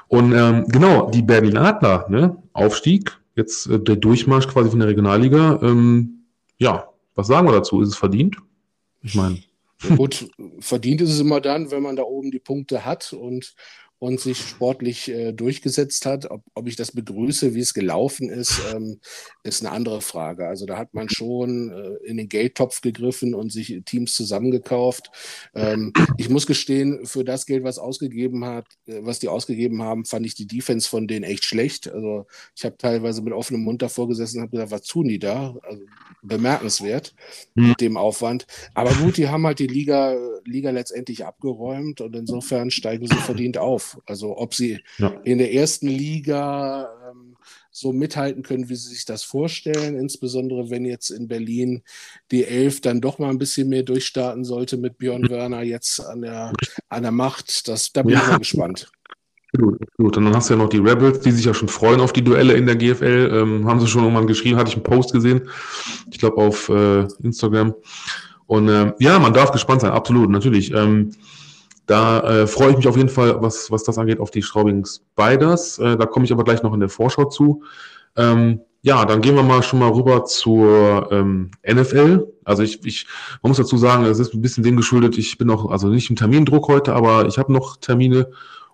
[0.08, 2.36] und ähm, genau, die Berlin Adler, ne?
[2.52, 5.60] Aufstieg, jetzt äh, der Durchmarsch quasi von der Regionalliga.
[5.62, 6.24] Ähm,
[6.56, 7.82] ja, was sagen wir dazu?
[7.82, 8.36] Ist es verdient?
[9.02, 9.38] Ich meine,
[9.82, 10.28] Ja, Gut,
[10.60, 13.54] verdient ist es immer dann, wenn man da oben die Punkte hat und,
[13.98, 16.30] und sich sportlich äh, durchgesetzt hat.
[16.30, 19.00] Ob, ob ich das begrüße, wie es gelaufen ist, ähm,
[19.42, 20.46] ist eine andere Frage.
[20.48, 25.10] Also da hat man schon äh, in den Geldtopf gegriffen und sich Teams zusammengekauft.
[25.54, 30.04] Ähm, ich muss gestehen, für das Geld, was ausgegeben hat, äh, was die ausgegeben haben,
[30.04, 31.88] fand ich die Defense von denen echt schlecht.
[31.92, 35.18] Also ich habe teilweise mit offenem Mund davor gesessen und habe gesagt, was tun die
[35.18, 35.56] da?
[35.62, 35.82] Also
[36.22, 37.14] bemerkenswert
[37.56, 37.68] Hm.
[37.68, 38.46] mit dem Aufwand.
[38.74, 43.58] Aber gut, die haben halt die Liga, Liga letztendlich abgeräumt und insofern steigen sie verdient
[43.58, 43.87] auf.
[44.06, 45.08] Also ob sie Ja.
[45.24, 47.36] in der ersten Liga ähm,
[47.70, 51.82] so mithalten können, wie sie sich das vorstellen, insbesondere wenn jetzt in Berlin
[52.30, 56.22] die Elf dann doch mal ein bisschen mehr durchstarten sollte mit Björn Werner jetzt an
[56.22, 56.52] der,
[56.88, 57.68] an der Macht.
[57.68, 58.30] Das, da bin ich Ja.
[58.32, 58.90] mal gespannt.
[59.56, 60.16] Gut, gut.
[60.16, 62.22] Und dann hast du ja noch die Rebels, die sich ja schon freuen auf die
[62.22, 63.30] Duelle in der GFL.
[63.32, 65.48] Ähm, haben sie schon irgendwann geschrieben, hatte ich einen Post gesehen.
[66.10, 67.74] Ich glaube auf äh, Instagram.
[68.46, 70.72] Und ähm, ja, man darf gespannt sein, absolut, natürlich.
[70.72, 71.12] Ähm,
[71.88, 74.84] da äh, freue ich mich auf jeden Fall, was, was das angeht, auf die Straubing
[74.84, 75.78] Spiders.
[75.78, 77.62] Äh, da komme ich aber gleich noch in der Vorschau zu.
[78.14, 82.26] Ähm, ja, dann gehen wir mal schon mal rüber zur ähm, NFL.
[82.44, 83.06] Also ich, ich,
[83.42, 86.10] man muss dazu sagen, es ist ein bisschen dem geschuldet, ich bin noch, also nicht
[86.10, 88.28] im Termindruck heute, aber ich habe noch Termine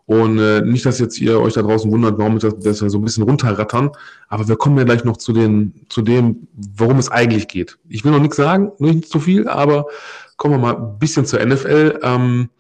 [0.07, 2.98] und äh, nicht, dass jetzt ihr euch da draußen wundert, warum wir das, das so
[2.98, 3.92] ein bisschen runterrattern.
[4.29, 7.79] Aber wir kommen ja gleich noch zu, den, zu dem, worum es eigentlich geht.
[7.88, 9.87] Ich will noch nichts sagen, nicht zu viel, aber
[10.37, 12.00] kommen wir mal ein bisschen zur NFL.
[12.03, 12.50] Ähm,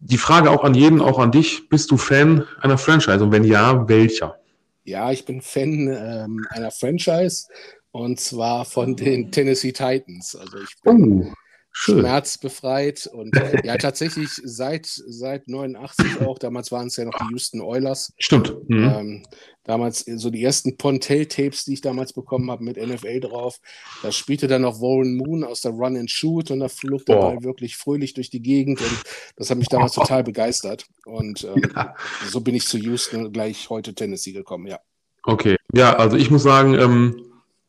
[0.00, 1.68] die Frage auch an jeden, auch an dich.
[1.68, 3.22] Bist du Fan einer Franchise?
[3.22, 4.38] Und wenn ja, welcher?
[4.84, 7.46] Ja, ich bin Fan ähm, einer Franchise
[7.90, 10.36] und zwar von den Tennessee Titans.
[10.36, 11.32] Also ich bin Oh,
[11.72, 12.00] schön.
[12.00, 16.38] schmerzbefreit und äh, ja tatsächlich seit seit 89 auch.
[16.38, 18.12] Damals waren es ja noch die Houston Oilers.
[18.18, 18.54] Stimmt.
[18.68, 18.84] Mhm.
[18.84, 19.22] Ähm,
[19.64, 23.58] damals so die ersten Pontel-Tapes, die ich damals bekommen habe mit NFL drauf.
[24.02, 27.16] Da spielte dann noch Warren Moon aus der Run and Shoot und da flog der.
[27.16, 29.02] Ball wirklich fröhlich durch die Gegend und
[29.36, 30.86] das hat mich damals total begeistert.
[31.04, 31.94] Und ähm, Ja.
[32.28, 34.80] so bin ich zu Houston gleich heute Tennessee gekommen, ja.
[35.24, 37.24] Okay, ja, also ich muss sagen, ähm,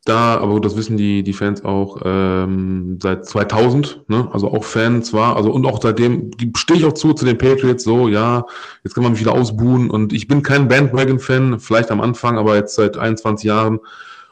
[0.10, 4.28] da, aber das wissen die, die Fans auch ähm, seit 2000, ne?
[4.34, 7.84] also auch Fan zwar, also und auch seitdem stehe ich auch zu, zu den Patriots,
[7.84, 8.45] so, ja,
[8.84, 12.56] jetzt kann man mich wieder ausbuhen und ich bin kein Bandwagon-Fan, vielleicht am Anfang, aber
[12.56, 13.80] jetzt seit 21 Jahren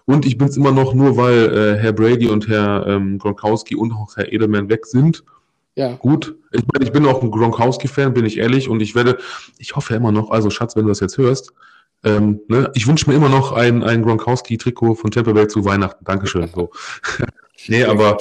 [0.05, 3.75] und ich bin es immer noch nur, weil äh, Herr Brady und Herr ähm, Gronkowski
[3.75, 5.23] und auch Herr Edelman weg sind.
[5.75, 9.17] Ja, Gut, ich meine, ich bin auch ein Gronkowski-Fan, bin ich ehrlich, und ich werde,
[9.59, 11.53] ich hoffe immer noch, also Schatz, wenn du das jetzt hörst,
[12.03, 16.03] ähm, ne, ich wünsche mir immer noch ein, ein Gronkowski-Trikot von Tampa Bay zu Weihnachten.
[16.05, 16.49] Dankeschön.
[16.53, 16.71] So.
[17.67, 18.17] nee, aber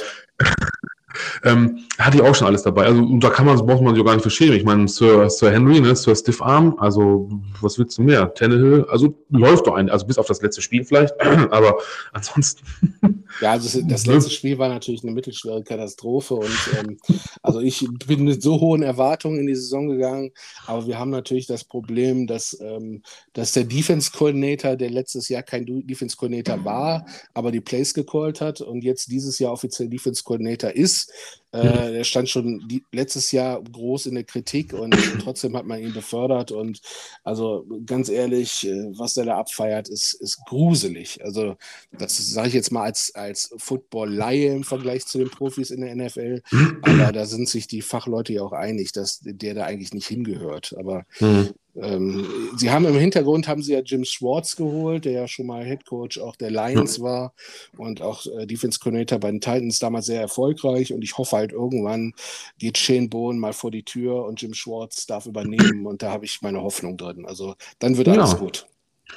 [1.44, 2.86] ähm, hatte ich auch schon alles dabei.
[2.86, 4.56] Also da kann man, braucht man sich auch gar nicht verschämen.
[4.56, 7.28] Ich meine, Sir, Sir Henry, ne, Sir Stiff Arm, also
[7.60, 8.32] was willst du mehr?
[8.34, 11.14] Tannehill, also läuft doch ein, also bis auf das letzte Spiel vielleicht,
[11.50, 11.76] aber
[12.12, 12.66] ansonsten.
[13.40, 16.96] Ja, also das letzte Spiel war natürlich eine mittelschwere Katastrophe und ähm,
[17.42, 20.32] also ich bin mit so hohen Erwartungen in die Saison gegangen,
[20.66, 23.02] aber wir haben natürlich das Problem, dass, ähm,
[23.34, 28.40] dass der Defense Coordinator, der letztes Jahr kein Defense Coordinator war, aber die Plays gecallt
[28.40, 31.05] hat und jetzt dieses Jahr offiziell Defense Coordinator ist,
[31.52, 35.80] äh, der stand schon die, letztes Jahr groß in der Kritik und trotzdem hat man
[35.80, 36.52] ihn befördert.
[36.52, 36.80] Und
[37.24, 41.24] also ganz ehrlich, äh, was der da abfeiert, ist, ist gruselig.
[41.24, 41.56] Also,
[41.92, 45.94] das sage ich jetzt mal als, als Football-Laie im Vergleich zu den Profis in der
[45.94, 46.42] NFL.
[46.82, 50.74] Aber da sind sich die Fachleute ja auch einig, dass der da eigentlich nicht hingehört.
[50.78, 51.50] Aber mhm.
[51.80, 55.64] Ähm, sie haben im Hintergrund haben sie ja Jim Schwartz geholt, der ja schon mal
[55.64, 57.34] Head Coach auch der Lions war
[57.76, 60.92] und auch äh, Defense Coordinator bei den Titans damals sehr erfolgreich.
[60.92, 62.14] Und ich hoffe halt irgendwann
[62.58, 65.86] geht Shane Bowen mal vor die Tür und Jim Schwartz darf übernehmen.
[65.86, 67.26] Und da habe ich meine Hoffnung drin.
[67.26, 68.38] Also dann wird alles ja.
[68.38, 68.66] gut.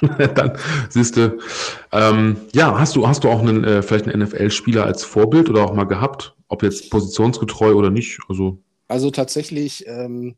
[0.34, 0.56] Dann
[0.88, 1.38] siehst du,
[1.90, 5.64] ähm, ja, hast du, hast du auch einen, äh, vielleicht einen NFL-Spieler als Vorbild oder
[5.64, 8.20] auch mal gehabt, ob jetzt positionsgetreu oder nicht?
[8.28, 8.58] Also,
[8.90, 10.34] also tatsächlich, ähm,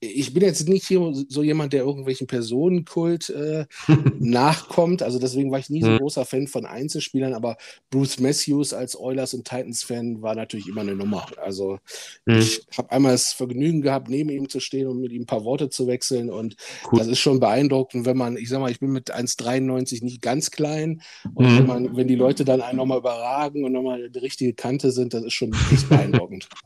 [0.00, 3.66] ich bin jetzt nicht hier so jemand, der irgendwelchen Personenkult äh,
[4.18, 5.04] nachkommt.
[5.04, 5.98] Also deswegen war ich nie so hm.
[5.98, 7.56] großer Fan von Einzelspielern, aber
[7.90, 11.28] Bruce Matthews als Oilers und Titans-Fan war natürlich immer eine Nummer.
[11.40, 11.78] Also
[12.26, 12.38] mhm.
[12.38, 15.44] ich habe einmal das Vergnügen gehabt, neben ihm zu stehen und mit ihm ein paar
[15.44, 16.28] Worte zu wechseln.
[16.28, 16.56] Und
[16.90, 16.98] cool.
[16.98, 20.50] das ist schon beeindruckend, wenn man, ich sag mal, ich bin mit 1,93 nicht ganz
[20.50, 21.02] klein.
[21.34, 21.58] Und mhm.
[21.58, 25.14] wenn, man, wenn die Leute dann einen nochmal überragen und nochmal die richtige Kante sind,
[25.14, 25.54] das ist schon
[25.88, 26.48] beeindruckend.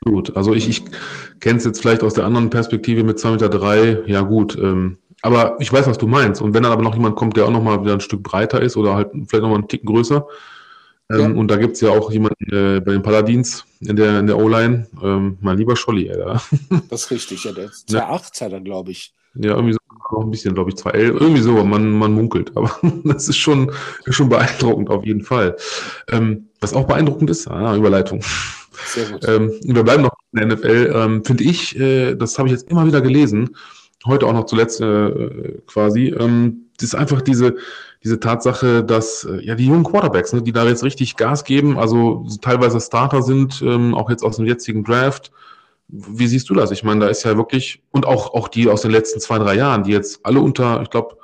[0.00, 0.36] Absolut.
[0.36, 0.84] Also ich, ich
[1.40, 4.56] kenne es jetzt vielleicht aus der anderen Perspektive mit 2,3 Meter, drei, ja gut.
[4.56, 6.40] Ähm, aber ich weiß, was du meinst.
[6.40, 8.76] Und wenn dann aber noch jemand kommt, der auch nochmal wieder ein Stück breiter ist
[8.76, 10.26] oder halt vielleicht nochmal einen Ticken größer,
[11.10, 11.26] ähm, ja.
[11.28, 14.38] und da gibt es ja auch jemanden äh, bei den Paladins in der, in der
[14.38, 16.42] O-Line, ähm, mein lieber Scholli, Alter.
[16.90, 19.14] Das ist richtig, ja, der ist 2,8 hat er, glaube ich.
[19.34, 19.78] Ja, irgendwie so,
[20.12, 22.56] noch ein bisschen, glaube ich, 2,11, irgendwie so, man, man munkelt.
[22.56, 23.72] Aber das ist schon,
[24.08, 25.56] schon beeindruckend auf jeden Fall.
[26.10, 28.22] Ähm, was auch beeindruckend ist, ah, Überleitung.
[28.86, 29.28] Sehr gut.
[29.28, 30.92] Ähm, wir bleiben noch in der NFL.
[30.94, 33.56] Ähm, Finde ich, äh, das habe ich jetzt immer wieder gelesen,
[34.06, 37.56] heute auch noch zuletzt äh, quasi, ähm, das ist einfach diese,
[38.04, 41.78] diese Tatsache, dass äh, ja die jungen Quarterbacks, ne, die da jetzt richtig Gas geben,
[41.78, 45.32] also teilweise Starter sind, ähm, auch jetzt aus dem jetzigen Draft.
[45.88, 46.70] Wie siehst du das?
[46.70, 49.54] Ich meine, da ist ja wirklich, und auch, auch die aus den letzten zwei, drei
[49.54, 51.17] Jahren, die jetzt alle unter, ich glaube,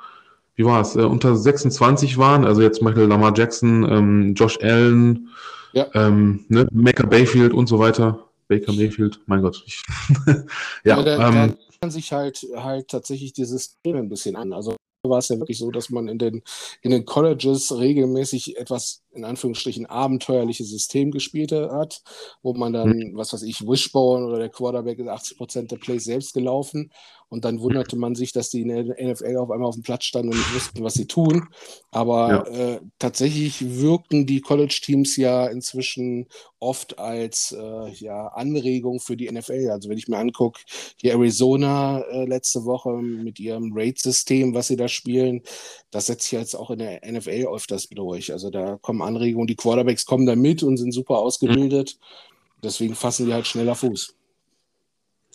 [0.55, 4.57] wie war es, äh, unter 26 waren, also jetzt zum Beispiel Lamar Jackson, ähm, Josh
[4.61, 5.29] Allen,
[5.73, 5.87] ja.
[5.93, 6.67] Ähm, ne?
[6.71, 8.29] Baker Bayfield und so weiter.
[8.47, 9.61] Baker Mayfield, mein Gott.
[9.65, 9.83] Ich,
[10.85, 14.53] ja, ja da, ähm, da sich halt, halt tatsächlich dieses System ein bisschen an.
[14.53, 14.75] Also
[15.09, 16.41] war es ja wirklich so, dass man in den,
[16.81, 22.01] in den Colleges regelmäßig etwas in Anführungsstrichen abenteuerliche System gespielt hat,
[22.41, 23.11] wo man dann, mhm.
[23.15, 26.91] was weiß ich, Wishbone oder der Quarterback ist 80 Prozent der Plays selbst gelaufen
[27.35, 30.05] und dann wunderte man sich, dass die in der NFL auf einmal auf dem Platz
[30.05, 31.49] standen und nicht wussten, was sie tun.
[31.91, 32.75] Aber ja.
[32.75, 36.27] äh, tatsächlich wirken die College-Teams ja inzwischen
[36.59, 39.69] oft als äh, ja, Anregung für die NFL.
[39.69, 40.61] Also wenn ich mir angucke,
[40.95, 45.41] hier Arizona äh, letzte Woche mit ihrem Rate-System, was sie da spielen,
[45.91, 48.31] das setzt sich jetzt auch in der NFL öfters durch.
[48.31, 51.99] Also da kommen Anregungen, die Quarterbacks kommen da mit und sind super ausgebildet.
[52.63, 54.15] Deswegen fassen die halt schneller Fuß.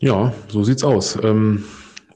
[0.00, 1.18] Ja, so sieht's aus.
[1.22, 1.64] Ähm,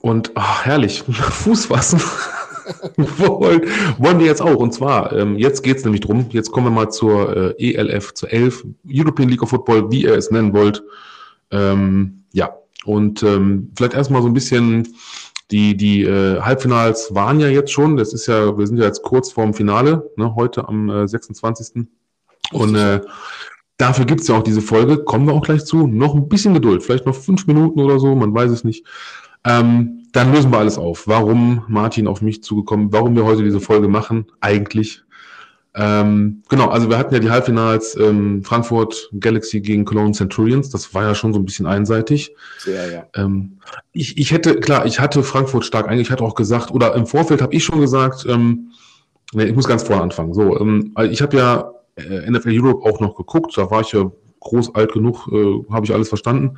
[0.04, 1.98] und ach, herrlich, Fuß fassen.
[2.96, 3.62] wollen,
[3.96, 4.56] wollen wir jetzt auch.
[4.56, 6.26] Und zwar, ähm, jetzt geht's nämlich drum.
[6.28, 10.14] Jetzt kommen wir mal zur äh, ELF, zur 11, European League of Football, wie ihr
[10.14, 10.82] es nennen wollt.
[11.50, 14.94] Ähm, ja, und ähm, vielleicht erstmal so ein bisschen
[15.50, 17.96] die, die äh, Halbfinals waren ja jetzt schon.
[17.96, 21.86] Das ist ja, wir sind ja jetzt kurz vorm Finale, ne, heute am äh, 26.
[22.52, 23.00] Und äh,
[23.78, 25.86] dafür gibt's ja auch diese Folge, kommen wir auch gleich zu.
[25.86, 28.84] Noch ein bisschen Geduld, vielleicht noch fünf Minuten oder so, man weiß es nicht.
[29.44, 31.06] Ähm, dann lösen wir alles auf.
[31.06, 35.02] Warum Martin auf mich zugekommen, warum wir heute diese Folge machen, eigentlich.
[35.76, 40.70] Ähm, genau, also wir hatten ja die Halbfinals ähm, Frankfurt Galaxy gegen Cologne Centurions.
[40.70, 42.32] Das war ja schon so ein bisschen einseitig.
[42.58, 43.06] Sehr, ja.
[43.16, 43.58] Ähm,
[43.92, 47.06] ich, ich hätte, klar, ich hatte Frankfurt stark eigentlich, ich hatte auch gesagt, oder im
[47.06, 48.70] Vorfeld habe ich schon gesagt, ähm,
[49.32, 50.32] nee, ich muss ganz vorne anfangen.
[50.32, 54.10] So, ähm, ich habe ja äh, NFL Europe auch noch geguckt, da war ich ja
[54.38, 56.56] groß alt genug, äh, habe ich alles verstanden.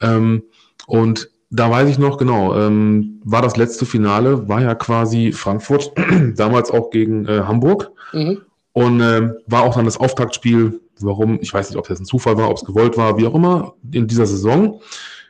[0.00, 0.44] Ähm,
[0.86, 5.92] und da weiß ich noch genau, ähm, war das letzte Finale, war ja quasi Frankfurt,
[6.36, 7.90] damals auch gegen äh, Hamburg.
[8.12, 8.42] Mhm.
[8.72, 12.36] Und äh, war auch dann das Auftaktspiel, warum, ich weiß nicht, ob das ein Zufall
[12.36, 14.80] war, ob es gewollt war, wie auch immer, in dieser Saison.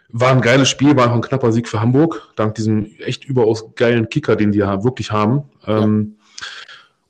[0.08, 3.74] War ein geiles Spiel, war auch ein knapper Sieg für Hamburg, dank diesem echt überaus
[3.76, 5.44] geilen Kicker, den die ja wirklich haben.
[5.66, 6.16] Ähm,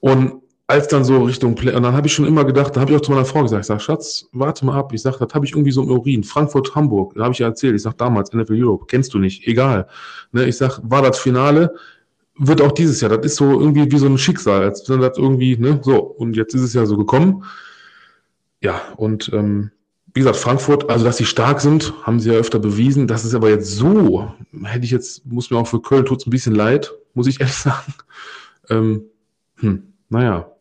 [0.00, 2.90] Und als dann so Richtung Play, und dann habe ich schon immer gedacht, da habe
[2.90, 4.92] ich auch zu meiner Frau gesagt, ich sage, Schatz, warte mal ab.
[4.92, 6.24] Ich sage, das habe ich irgendwie so im Urin.
[6.24, 7.76] Frankfurt, Hamburg, da habe ich ja erzählt.
[7.76, 9.86] Ich sage damals, NFL Europe, kennst du nicht, egal.
[10.32, 11.74] Ne, ich sage, war das Finale,
[12.36, 13.16] wird auch dieses Jahr.
[13.16, 15.98] Das ist so irgendwie wie so ein Schicksal, als wenn das irgendwie, ne, so.
[15.98, 17.44] Und jetzt ist es ja so gekommen.
[18.60, 19.70] Ja, und ähm,
[20.14, 23.06] wie gesagt, Frankfurt, also dass sie stark sind, haben sie ja öfter bewiesen.
[23.06, 24.32] Das ist aber jetzt so,
[24.64, 27.40] hätte ich jetzt, muss mir auch für Köln tut es ein bisschen leid, muss ich
[27.40, 27.94] ehrlich sagen.
[28.68, 29.02] Ähm,
[29.56, 30.55] hm, naja.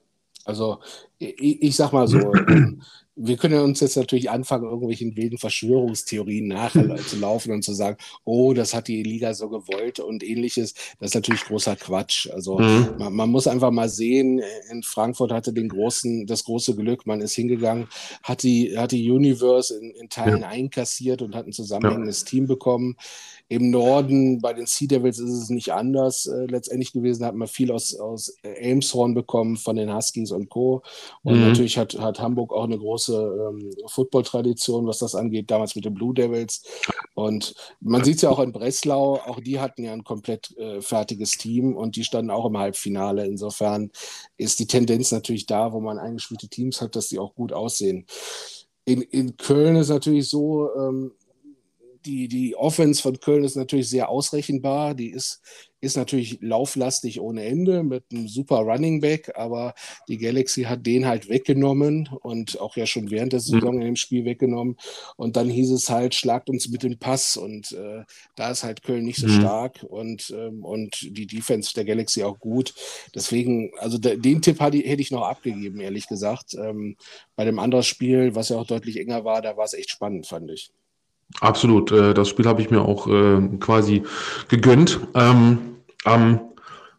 [0.45, 0.79] Also
[1.19, 2.19] ich, ich sag mal so,
[3.17, 8.73] wir können uns jetzt natürlich anfangen, irgendwelchen wilden Verschwörungstheorien nachzulaufen und zu sagen, oh, das
[8.73, 10.73] hat die Liga so gewollt und ähnliches.
[10.99, 12.29] Das ist natürlich großer Quatsch.
[12.29, 12.95] Also mhm.
[12.99, 17.21] man, man, muss einfach mal sehen, in Frankfurt hatte den großen, das große Glück, man
[17.21, 17.87] ist hingegangen,
[18.21, 20.49] hat die, hat die Universe in, in Teilen ja.
[20.49, 22.27] einkassiert und hat ein zusammenhängendes ja.
[22.27, 22.97] Team bekommen.
[23.47, 27.25] Im Norden bei den Sea Devils ist es nicht anders äh, letztendlich gewesen.
[27.25, 30.81] Hat man viel aus, aus Elmshorn bekommen von den Huskies und Co.
[31.21, 31.49] Und mhm.
[31.49, 35.93] natürlich hat, hat Hamburg auch eine große ähm, Football-Tradition, was das angeht, damals mit den
[35.93, 36.63] Blue Devils.
[37.13, 40.81] Und man sieht es ja auch in Breslau, auch die hatten ja ein komplett äh,
[40.81, 43.27] fertiges Team und die standen auch im Halbfinale.
[43.27, 43.91] Insofern
[44.37, 48.07] ist die Tendenz natürlich da, wo man eingespielte Teams hat, dass die auch gut aussehen.
[48.85, 51.11] In, in Köln ist natürlich so, ähm,
[52.05, 54.93] die, die Offense von Köln ist natürlich sehr ausrechenbar.
[54.93, 55.41] Die ist,
[55.81, 59.73] ist natürlich lauflastig ohne Ende mit einem super Running Back, aber
[60.07, 63.43] die Galaxy hat den halt weggenommen und auch ja schon während der mhm.
[63.43, 64.77] Saison in dem Spiel weggenommen.
[65.17, 67.37] Und dann hieß es halt, schlagt uns mit dem Pass.
[67.37, 68.03] Und äh,
[68.35, 69.39] da ist halt Köln nicht so mhm.
[69.39, 72.73] stark und, ähm, und die Defense der Galaxy auch gut.
[73.13, 76.53] Deswegen, also den Tipp hätte ich noch abgegeben, ehrlich gesagt.
[76.53, 76.97] Ähm,
[77.35, 80.27] bei dem anderen Spiel, was ja auch deutlich enger war, da war es echt spannend,
[80.27, 80.71] fand ich.
[81.41, 81.91] Absolut.
[81.91, 84.03] Äh, das Spiel habe ich mir auch äh, quasi
[84.47, 84.99] gegönnt.
[85.13, 86.39] Ähm, am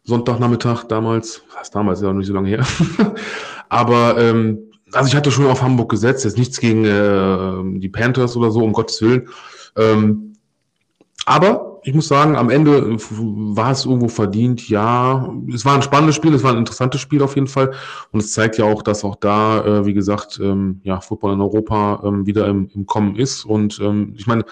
[0.03, 2.65] Sonntagnachmittag damals, was damals, ist ja noch nicht so lange her.
[3.69, 8.37] Aber ähm, also ich hatte schon auf Hamburg gesetzt, jetzt nichts gegen äh, die Panthers
[8.37, 9.27] oder so, um Gottes Willen.
[9.75, 10.33] Ähm,
[11.25, 14.67] aber ich muss sagen, am Ende war es irgendwo verdient.
[14.67, 17.71] Ja, es war ein spannendes Spiel, es war ein interessantes Spiel auf jeden Fall.
[18.11, 21.39] Und es zeigt ja auch, dass auch da, äh, wie gesagt, ähm, ja, Football in
[21.39, 23.45] Europa ähm, wieder im, im Kommen ist.
[23.45, 24.43] Und ähm, ich meine,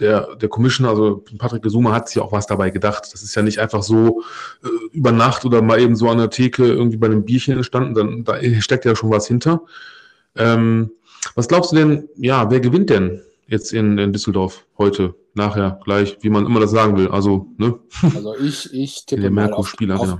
[0.00, 3.10] der, der Commissioner, also Patrick Gesuma, hat sich auch was dabei gedacht.
[3.12, 4.22] Das ist ja nicht einfach so
[4.64, 7.92] äh, über Nacht oder mal eben so an der Theke irgendwie bei einem Bierchen entstanden.
[7.92, 9.60] Dann, da steckt ja schon was hinter.
[10.36, 10.92] Ähm,
[11.34, 15.14] was glaubst du denn, ja, wer gewinnt denn jetzt in, in Düsseldorf heute?
[15.38, 17.08] nachher, gleich, wie man immer das sagen will.
[17.08, 17.78] Also, ne?
[18.14, 20.18] Also ich, ich tippe mal auf, auf,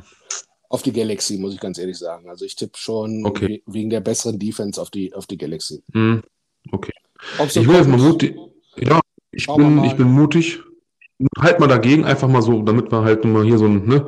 [0.70, 2.30] auf, die Galaxy, muss ich ganz ehrlich sagen.
[2.30, 3.62] Also ich tippe schon okay.
[3.66, 5.82] wegen der besseren Defense auf die, auf die Galaxy.
[5.92, 6.20] Mm,
[6.72, 6.92] okay.
[7.48, 8.36] So ich will jetzt mal mutig.
[8.76, 9.00] Ja,
[9.32, 10.60] ich bin, ich bin mutig.
[11.40, 14.06] Halt mal dagegen, einfach mal so, damit wir halt mal hier so ein, ne,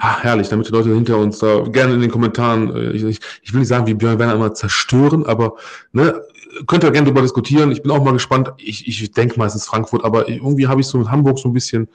[0.00, 3.20] ah, herrlich, damit die Leute hinter uns da gerne in den Kommentaren, äh, ich, ich,
[3.42, 5.54] ich will nicht sagen, wie Björn Werner immer zerstören, aber
[5.92, 6.20] ne,
[6.66, 7.70] könnt ihr gerne darüber diskutieren.
[7.70, 8.52] Ich bin auch mal gespannt.
[8.58, 11.88] Ich, ich denke meistens Frankfurt, aber irgendwie habe ich so mit Hamburg so ein bisschen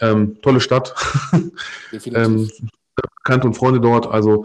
[0.00, 0.94] ähm, tolle Stadt.
[2.04, 2.50] ähm,
[3.24, 4.06] Bekannte und Freunde dort.
[4.06, 4.44] Also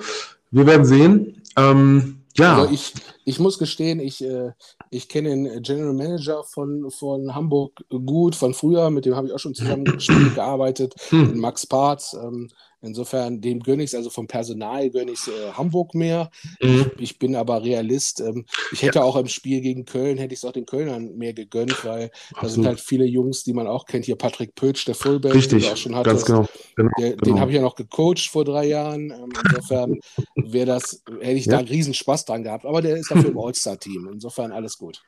[0.52, 1.42] wir werden sehen.
[1.58, 2.58] Ähm, ja.
[2.58, 2.94] Also ich,
[3.26, 4.52] ich muss gestehen, ich, äh,
[4.90, 9.34] ich kenne den General Manager von, von Hamburg gut von früher, mit dem habe ich
[9.34, 9.86] auch schon zusammen
[10.36, 11.40] gearbeitet, hm.
[11.40, 12.14] Max Parts.
[12.14, 12.50] Ähm,
[12.82, 16.32] Insofern, dem gönne ich es, also vom Personal gönne ich es äh, Hamburg mehr.
[16.62, 16.92] Mhm.
[16.96, 18.22] Ich, ich, bin aber Realist.
[18.22, 19.06] Ähm, ich hätte ja.
[19.06, 22.44] auch im Spiel gegen Köln, hätte ich es auch den Kölnern mehr gegönnt, weil Absolut.
[22.44, 24.06] da sind halt viele Jungs, die man auch kennt.
[24.06, 26.10] Hier Patrick Pötsch, der Fullback, Richtig, den auch schon hatte.
[26.10, 26.46] Ganz genau.
[26.76, 27.16] genau, genau.
[27.18, 29.12] Den habe ich ja noch gecoacht vor drei Jahren.
[29.12, 30.00] Ähm, insofern
[30.36, 31.54] wäre das, hätte ich ja.
[31.54, 32.66] da einen riesen Spaß dran gehabt.
[32.66, 34.10] Aber der ist dafür im All-Star-Team.
[34.14, 35.02] Insofern alles gut.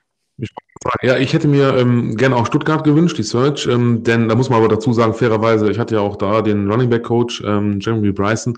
[1.04, 4.50] Ja, ich hätte mir ähm, gerne auch Stuttgart gewünscht, die Search, ähm, denn da muss
[4.50, 7.80] man aber dazu sagen, fairerweise, ich hatte ja auch da den Running Back Coach, ähm,
[7.80, 8.58] Jeremy Bryson,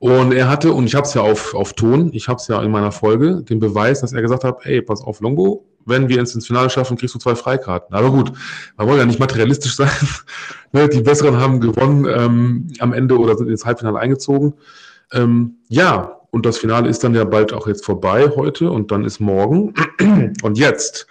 [0.00, 2.60] und er hatte, und ich habe es ja auf, auf Ton, ich habe es ja
[2.60, 6.18] in meiner Folge, den Beweis, dass er gesagt hat, ey, pass auf, Longo, wenn wir
[6.18, 7.94] ins Finale schaffen, kriegst du zwei Freikarten.
[7.94, 8.32] Aber gut,
[8.76, 9.90] man wollen ja nicht materialistisch sein.
[10.72, 14.54] Ne, die Besseren haben gewonnen ähm, am Ende oder sind ins Halbfinale eingezogen.
[15.12, 19.04] Ähm, ja, und das Finale ist dann ja bald auch jetzt vorbei heute und dann
[19.04, 19.74] ist morgen.
[20.42, 21.06] Und jetzt,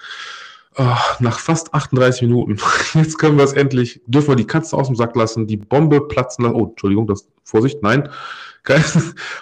[0.78, 2.58] oh, nach fast 38 Minuten,
[2.96, 6.08] jetzt können wir es endlich, dürfen wir die Katze aus dem Sack lassen, die Bombe
[6.08, 6.56] platzen lassen.
[6.56, 8.10] Oh, Entschuldigung, das, Vorsicht, nein.
[8.64, 8.84] Geil,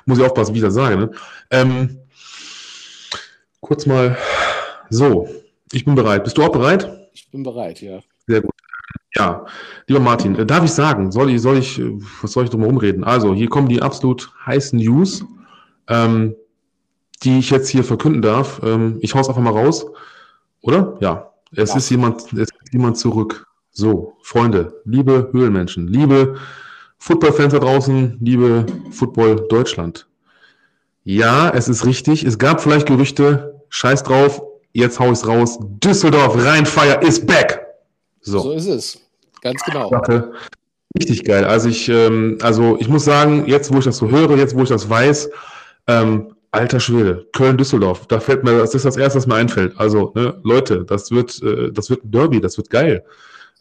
[0.06, 0.98] muss ich aufpassen, wie ich das sage.
[0.98, 1.12] Ne?
[1.50, 2.00] Ähm,
[3.62, 4.18] kurz mal,
[4.90, 5.30] so,
[5.72, 6.26] ich bin bereit.
[6.26, 7.10] Bist du auch bereit?
[7.14, 8.00] Ich bin bereit, ja.
[8.28, 8.52] Sehr gut.
[9.16, 9.46] Ja,
[9.88, 12.62] lieber Martin, äh, darf ich sagen, soll ich, soll ich, äh, was soll ich drum
[12.62, 13.04] herum reden?
[13.06, 15.24] Also, hier kommen die absolut heißen News
[15.90, 16.36] ähm,
[17.24, 18.62] die ich jetzt hier verkünden darf.
[18.64, 19.86] Ähm, ich hau's einfach mal raus.
[20.62, 20.98] Oder?
[21.02, 21.32] Ja.
[21.56, 21.78] Es ja.
[21.78, 23.48] ist jemand, es ist jemand zurück.
[23.72, 26.36] So, Freunde, liebe Höhlenmenschen, liebe
[26.98, 30.08] Football-Fans da draußen, liebe Football Deutschland.
[31.04, 32.24] Ja, es ist richtig.
[32.24, 34.42] Es gab vielleicht Gerüchte, scheiß drauf,
[34.74, 35.58] jetzt hau ich's raus.
[35.62, 37.66] Düsseldorf Rheinfire is back.
[38.22, 39.02] So, so ist es.
[39.42, 39.90] Ganz genau.
[39.90, 40.34] Sache.
[40.98, 41.46] Richtig geil.
[41.46, 44.64] Also ich, ähm, also ich muss sagen, jetzt wo ich das so höre, jetzt wo
[44.64, 45.30] ich das weiß,
[45.90, 49.74] ähm, alter Schwede, Köln-Düsseldorf, da fällt mir, das ist das erste, was mir einfällt.
[49.78, 53.04] Also, ne, Leute, das wird, äh, das wird ein Derby, das wird geil.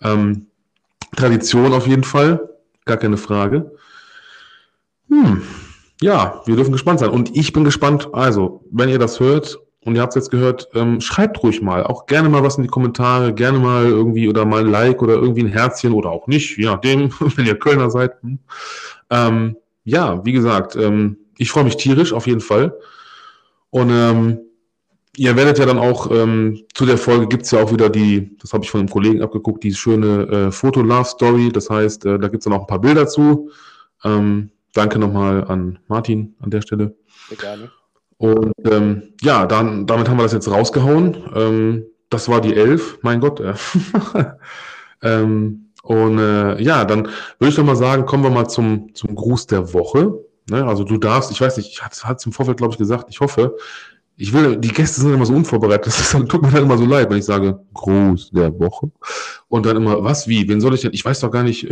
[0.02, 0.46] Ähm,
[1.16, 2.48] Tradition auf jeden Fall,
[2.84, 3.72] gar keine Frage.
[5.08, 5.42] Hm.
[6.02, 7.10] Ja, wir dürfen gespannt sein.
[7.10, 10.68] Und ich bin gespannt, also, wenn ihr das hört und ihr habt es jetzt gehört,
[10.74, 11.82] ähm, schreibt ruhig mal.
[11.84, 15.14] Auch gerne mal was in die Kommentare, gerne mal irgendwie oder mal ein Like oder
[15.14, 18.12] irgendwie ein Herzchen oder auch nicht, je nachdem, wenn ihr Kölner seid.
[18.20, 18.38] Hm.
[19.10, 22.76] Ähm, ja, wie gesagt, ähm, ich freue mich tierisch auf jeden Fall.
[23.70, 24.40] Und ähm,
[25.16, 28.36] ihr werdet ja dann auch, ähm, zu der Folge gibt es ja auch wieder die,
[28.38, 31.50] das habe ich von einem Kollegen abgeguckt, die schöne äh, Foto-Love-Story.
[31.52, 33.50] Das heißt, äh, da gibt es dann auch ein paar Bilder zu.
[34.04, 36.94] Ähm, danke nochmal an Martin an der Stelle.
[37.38, 37.70] Gerne.
[38.18, 41.16] Und ähm, ja, dann, damit haben wir das jetzt rausgehauen.
[41.34, 43.40] Ähm, das war die Elf, mein Gott.
[43.40, 43.54] Äh.
[45.02, 47.04] ähm, und äh, ja, dann
[47.38, 50.18] würde ich doch mal sagen, kommen wir mal zum, zum Gruß der Woche.
[50.50, 50.64] Ne?
[50.64, 53.20] Also du darfst, ich weiß nicht, ich hatte es im Vorfeld, glaube ich, gesagt, ich
[53.20, 53.56] hoffe,
[54.16, 56.84] ich will, die Gäste sind immer so unvorbereitet, das ist, tut mir dann immer so
[56.84, 58.90] leid, wenn ich sage, Gruß der Woche.
[59.48, 60.92] Und dann immer, was, wie, wen soll ich denn?
[60.92, 61.68] Ich weiß doch gar nicht.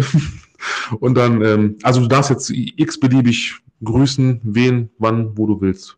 [1.00, 5.96] und dann, ähm, also du darfst jetzt x-beliebig grüßen, wen, wann, wo du willst.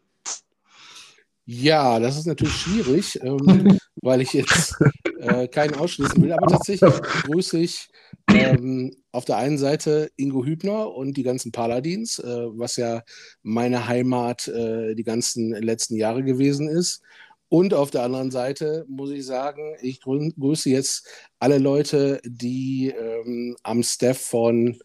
[1.50, 4.76] Ja, das ist natürlich schwierig, ähm, weil ich jetzt
[5.20, 6.32] äh, keinen ausschließen will.
[6.32, 6.92] Aber tatsächlich
[7.24, 7.88] grüße ich
[8.34, 13.02] ähm, auf der einen Seite Ingo Hübner und die ganzen Paladins, äh, was ja
[13.42, 17.02] meine Heimat äh, die ganzen letzten Jahre gewesen ist.
[17.48, 21.08] Und auf der anderen Seite muss ich sagen, ich grüße jetzt
[21.38, 24.78] alle Leute, die ähm, am Staff von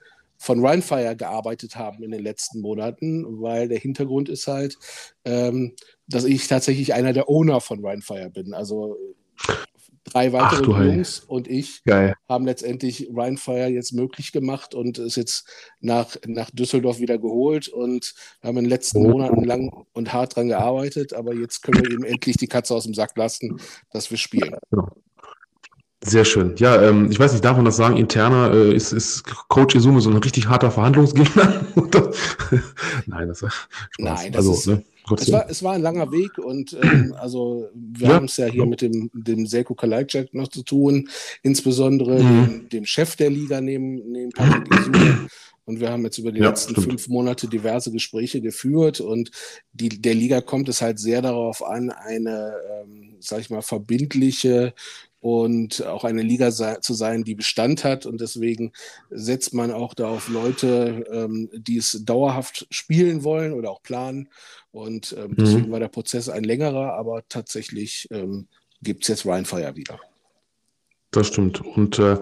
[0.44, 4.78] von Rhinefire gearbeitet haben in den letzten Monaten, weil der Hintergrund ist halt,
[5.24, 5.74] ähm,
[6.08, 8.54] dass ich tatsächlich einer der Owner von Rhinefire bin.
[8.54, 8.98] Also
[10.04, 12.16] drei weitere Ach, Jungs und ich Geil.
[12.28, 15.48] haben letztendlich Rhinefire jetzt möglich gemacht und ist jetzt
[15.80, 19.10] nach, nach Düsseldorf wieder geholt und haben in den letzten oh.
[19.10, 22.84] Monaten lang und hart dran gearbeitet, aber jetzt können wir eben endlich die Katze aus
[22.84, 23.60] dem Sack lassen,
[23.92, 24.56] dass wir spielen.
[26.06, 26.56] Sehr schön.
[26.58, 27.96] Ja, ähm, ich weiß nicht, darf man das sagen?
[27.96, 31.66] Interner äh, ist, ist Coach Izume so ein richtig harter Verhandlungsgegner?
[33.06, 33.88] Nein, das war Spaß.
[34.00, 34.84] Nein, das also, ist, ne?
[35.18, 38.14] Es, war, es war ein langer Weg und ähm, also wir ja.
[38.16, 41.10] haben es ja hier mit dem, dem Selko Kalajdzic noch zu tun,
[41.42, 42.46] insbesondere mhm.
[42.46, 45.28] dem, dem, Chef der Liga neben, neben Patrick Izume.
[45.66, 46.88] Und wir haben jetzt über die ja, letzten stimmt.
[46.88, 49.32] fünf Monate diverse Gespräche geführt und
[49.72, 54.74] die, der Liga kommt es halt sehr darauf an, eine, ähm, sag ich mal, verbindliche
[55.24, 58.06] und auch eine Liga zu sein, die Bestand hat.
[58.06, 58.74] Und deswegen
[59.10, 64.28] setzt man auch da auf Leute, ähm, die es dauerhaft spielen wollen oder auch planen.
[64.74, 65.36] Und ähm, mhm.
[65.38, 68.48] deswegen war der Prozess ein längerer, aber tatsächlich ähm,
[68.82, 69.98] gibt es jetzt Rheinfire wieder.
[71.14, 71.62] Das stimmt.
[71.62, 72.18] Und äh,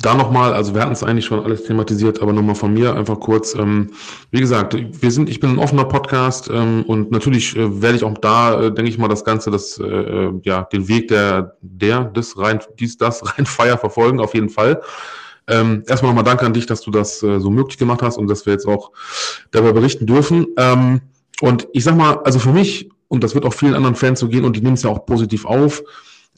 [0.00, 3.20] da nochmal, also wir hatten es eigentlich schon alles thematisiert, aber nochmal von mir einfach
[3.20, 3.54] kurz.
[3.54, 3.92] Ähm,
[4.32, 8.04] wie gesagt, wir sind, ich bin ein offener Podcast ähm, und natürlich äh, werde ich
[8.04, 11.56] auch da, äh, denke ich mal, das Ganze, das, äh, äh ja, den Weg der,
[11.60, 14.82] der, des rein, dies, das rein Feier verfolgen, auf jeden Fall.
[15.46, 18.26] Ähm, erstmal nochmal danke an dich, dass du das äh, so möglich gemacht hast und
[18.26, 18.90] dass wir jetzt auch
[19.52, 20.48] darüber berichten dürfen.
[20.56, 21.00] Ähm,
[21.40, 24.26] und ich sag mal, also für mich, und das wird auch vielen anderen Fans so
[24.26, 25.84] gehen und die nehmen es ja auch positiv auf,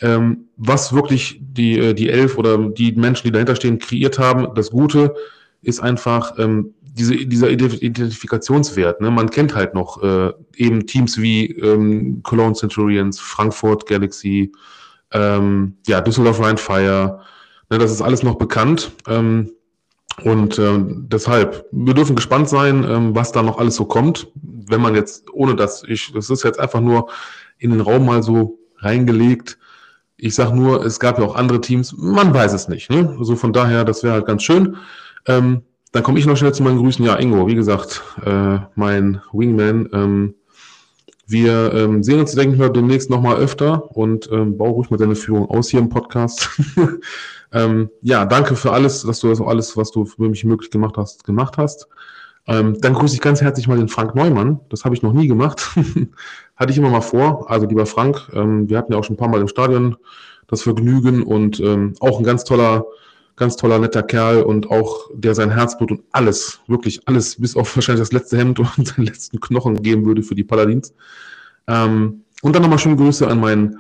[0.01, 4.55] ähm, was wirklich die, äh, die Elf oder die Menschen, die dahinter stehen, kreiert haben.
[4.55, 5.15] Das Gute
[5.63, 9.01] ist einfach ähm, diese, dieser Identifikationswert.
[9.01, 9.11] Ne?
[9.11, 14.53] Man kennt halt noch äh, eben Teams wie ähm, Cologne Centurions, Frankfurt Galaxy,
[15.13, 17.21] ähm, ja, Düsseldorf Rheinfire.
[17.71, 17.79] Ne?
[17.79, 18.93] Das ist alles noch bekannt.
[19.09, 19.51] Ähm,
[20.23, 24.29] und ähm, deshalb, wir dürfen gespannt sein, ähm, was da noch alles so kommt.
[24.35, 27.11] Wenn man jetzt, ohne dass ich, das ist jetzt einfach nur
[27.59, 29.59] in den Raum mal so reingelegt,
[30.25, 32.89] ich sage nur, es gab ja auch andere Teams, man weiß es nicht.
[32.89, 33.15] Ne?
[33.19, 34.77] Also von daher, das wäre halt ganz schön.
[35.27, 35.63] Ähm,
[35.93, 37.05] dann komme ich noch schnell zu meinen Grüßen.
[37.05, 39.91] Ja, Ingo, wie gesagt, äh, mein Wingman.
[39.93, 40.35] Ähm,
[41.27, 44.97] wir ähm, sehen uns, denke ich mal, demnächst nochmal öfter und ähm, bau ruhig mal
[44.97, 46.49] deine Führung aus hier im Podcast.
[47.53, 50.97] ähm, ja, danke für alles, dass du das alles, was du für mich möglich gemacht
[50.97, 51.87] hast, gemacht hast.
[52.47, 54.61] Ähm, dann grüße ich ganz herzlich mal den Frank Neumann.
[54.69, 55.71] Das habe ich noch nie gemacht.
[56.57, 57.51] Hatte ich immer mal vor.
[57.51, 59.97] Also lieber Frank, ähm, wir hatten ja auch schon ein paar Mal im Stadion
[60.47, 62.85] das Vergnügen und ähm, auch ein ganz toller,
[63.37, 67.75] ganz toller, netter Kerl und auch der sein Herzblut und alles, wirklich alles, bis auf
[67.77, 70.95] wahrscheinlich das letzte Hemd und seinen letzten Knochen geben würde für die Paladins.
[71.67, 73.79] Ähm, und dann nochmal schöne Grüße an meinen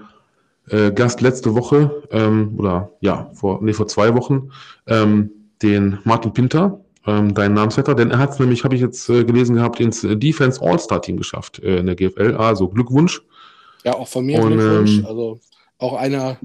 [0.70, 4.50] äh, Gast letzte Woche, ähm, oder ja, vor, nee, vor zwei Wochen,
[4.86, 5.30] ähm,
[5.62, 9.24] den Martin Pinter ähm, dein Namensvetter, denn er hat es nämlich, habe ich jetzt äh,
[9.24, 12.36] gelesen gehabt, ins Defense All-Star-Team geschafft äh, in der GFL.
[12.36, 13.22] Also Glückwunsch.
[13.84, 14.98] Ja, auch von mir Und, Glückwunsch.
[14.98, 15.40] Ähm, also
[15.78, 16.38] auch einer,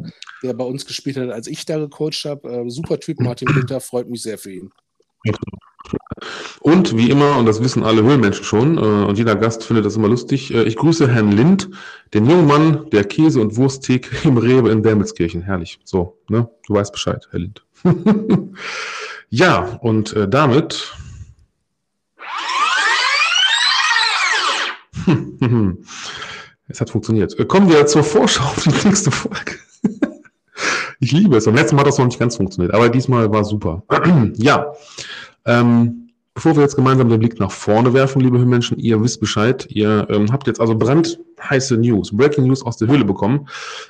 [0.44, 2.50] der bei uns gespielt hat, als ich da gecoacht habe.
[2.50, 4.72] Äh, super Typ, Martin Winter, freut mich sehr für ihn.
[6.60, 9.96] Und wie immer, und das wissen alle Höhlenmenschen schon, äh, und jeder Gast findet das
[9.96, 11.70] immer lustig, äh, ich grüße Herrn Lind,
[12.14, 15.42] den jungen Mann der Käse- und Wursttheke im Rewe in Wermelskirchen.
[15.42, 15.80] Herrlich.
[15.86, 16.50] So, ne?
[16.68, 17.66] Du weißt Bescheid, Herr Lind.
[19.30, 20.94] ja, und äh, damit.
[26.68, 27.38] es hat funktioniert.
[27.40, 29.54] Äh, kommen wir zur Vorschau auf die nächste Folge.
[31.00, 31.48] ich liebe es.
[31.48, 33.84] Am letzten Mal hat das noch nicht ganz funktioniert, aber diesmal war super.
[34.36, 34.74] ja.
[35.46, 39.68] Ähm, bevor wir jetzt gemeinsam den Blick nach vorne werfen, liebe Höhenmenschen, ihr wisst Bescheid.
[39.70, 43.48] Ihr ähm, habt jetzt also brandheiße News, Breaking News aus der Höhle bekommen,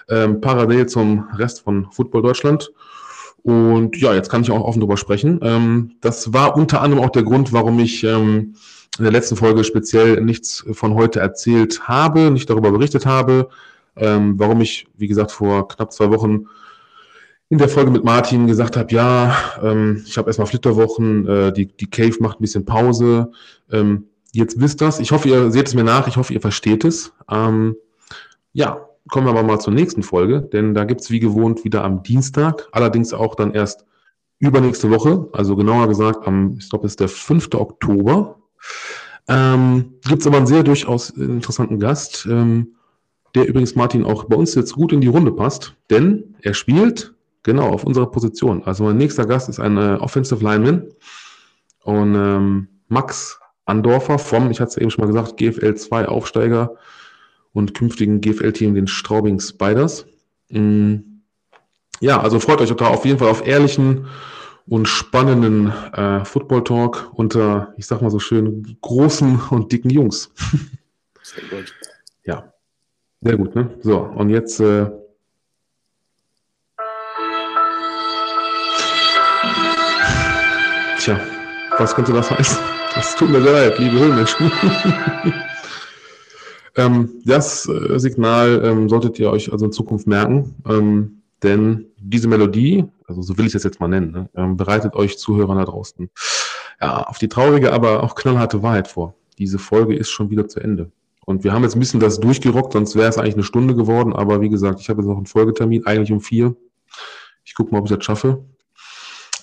[0.10, 2.72] ähm, parallel zum Rest von Football Deutschland.
[3.50, 5.40] Und ja, jetzt kann ich auch offen drüber sprechen.
[5.42, 8.56] Ähm, das war unter anderem auch der Grund, warum ich ähm,
[8.98, 13.50] in der letzten Folge speziell nichts von heute erzählt habe, nicht darüber berichtet habe,
[13.96, 16.48] ähm, warum ich, wie gesagt, vor knapp zwei Wochen
[17.50, 21.66] in der Folge mit Martin gesagt habe, ja, ähm, ich habe erstmal Flitterwochen, äh, die,
[21.66, 23.32] die Cave macht ein bisschen Pause.
[23.72, 25.00] Ähm, jetzt wisst das.
[25.00, 26.08] Ich hoffe, ihr seht es mir nach.
[26.08, 27.12] Ich hoffe, ihr versteht es.
[27.30, 27.76] Ähm,
[28.54, 32.04] ja, kommen wir aber mal zur nächsten Folge, denn da gibt's wie gewohnt wieder am
[32.04, 33.86] Dienstag, allerdings auch dann erst
[34.40, 37.50] übernächste Woche, also genauer gesagt am, ich glaube, es ist der 5.
[37.56, 38.40] Oktober.
[39.28, 42.76] Ähm, Gibt aber einen sehr durchaus interessanten Gast, ähm,
[43.36, 47.14] der übrigens Martin auch bei uns jetzt gut in die Runde passt, denn er spielt
[47.44, 48.64] genau auf unserer Position.
[48.64, 50.88] Also mein nächster Gast ist ein äh, Offensive Lineman
[51.84, 56.76] und ähm, Max Andorfer vom, ich hatte es eben schon mal gesagt, GFL 2 Aufsteiger
[57.54, 60.06] und künftigen GFL-Team, den Straubing Spiders.
[60.50, 60.96] Mm.
[62.02, 64.08] Ja, also freut euch da auf jeden Fall auf ehrlichen
[64.68, 70.32] und spannenden äh, Football-Talk unter, ich sag mal so schön, großen und dicken Jungs.
[71.22, 71.74] Sehr gut.
[72.24, 72.54] Ja,
[73.22, 73.72] sehr gut, ne?
[73.82, 74.90] So, und jetzt äh,
[81.00, 81.20] Tja,
[81.78, 82.58] was könnte das heißen?
[82.94, 84.52] Das tut mir sehr leid, liebe Höhlenmenschen.
[86.76, 92.28] ähm, das äh, Signal ähm, solltet ihr euch also in Zukunft merken, ähm, denn diese
[92.28, 95.66] Melodie, also so will ich es jetzt mal nennen, ne, ähm, bereitet euch Zuhörern da
[95.66, 96.10] draußen
[96.82, 99.16] ja, auf die traurige, aber auch knallharte Wahrheit vor.
[99.38, 100.92] Diese Folge ist schon wieder zu Ende.
[101.26, 104.14] Und wir haben jetzt ein bisschen das durchgerockt, sonst wäre es eigentlich eine Stunde geworden.
[104.14, 106.56] Aber wie gesagt, ich habe jetzt noch einen Folgetermin, eigentlich um vier.
[107.46, 108.44] Ich gucke mal, ob ich das schaffe.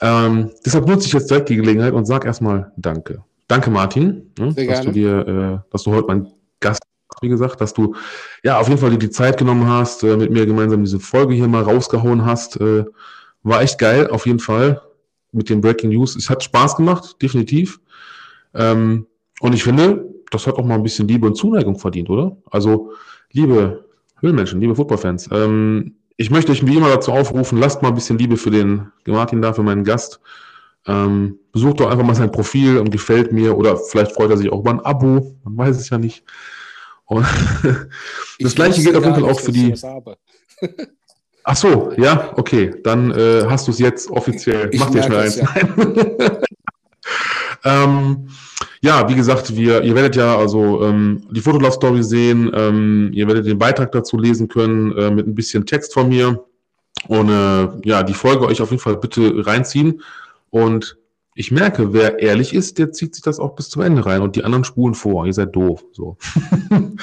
[0.00, 3.24] Ähm, deshalb nutze ich jetzt direkt die Gelegenheit und sage erstmal Danke.
[3.48, 6.26] Danke, Martin, ne, dass du dir, äh, dass du heute mein
[6.60, 6.82] Gast
[7.22, 7.94] wie gesagt, dass du
[8.42, 11.34] ja auf jeden Fall dir die Zeit genommen hast, äh, mit mir gemeinsam diese Folge
[11.34, 12.60] hier mal rausgehauen hast.
[12.60, 12.84] Äh,
[13.42, 14.82] war echt geil, auf jeden Fall,
[15.32, 16.16] mit den Breaking News.
[16.16, 17.80] Es hat Spaß gemacht, definitiv.
[18.54, 19.06] Ähm,
[19.40, 22.36] und ich finde, das hat auch mal ein bisschen Liebe und Zuneigung verdient, oder?
[22.50, 22.92] Also,
[23.32, 23.84] liebe
[24.20, 28.18] Höhlenmenschen, liebe Footballfans, ähm, ich möchte euch wie immer dazu aufrufen, lasst mal ein bisschen
[28.18, 30.20] Liebe für den Martin da, für meinen Gast.
[30.86, 34.50] Ähm, besucht doch einfach mal sein Profil und gefällt mir oder vielleicht freut er sich
[34.50, 36.24] auch über ein Abo, man weiß es ja nicht.
[37.06, 37.26] Und
[38.40, 39.74] das gleiche gilt auf jeden Fall auch für die.
[41.48, 44.68] Ach so, ja, okay, dann äh, hast du es jetzt offiziell.
[44.72, 45.36] Ich Mach dir schnell eins.
[45.36, 45.48] Ja.
[47.84, 48.28] ähm,
[48.80, 53.46] ja, wie gesagt, wir, ihr werdet ja also ähm, die Fotolove-Story sehen, ähm, ihr werdet
[53.46, 56.44] den Beitrag dazu lesen können äh, mit ein bisschen Text von mir
[57.06, 60.02] und äh, ja, die Folge euch auf jeden Fall bitte reinziehen
[60.50, 60.98] und
[61.38, 64.36] ich merke, wer ehrlich ist, der zieht sich das auch bis zum Ende rein und
[64.36, 65.26] die anderen spulen vor.
[65.26, 65.84] Ihr seid doof.
[65.92, 66.16] So.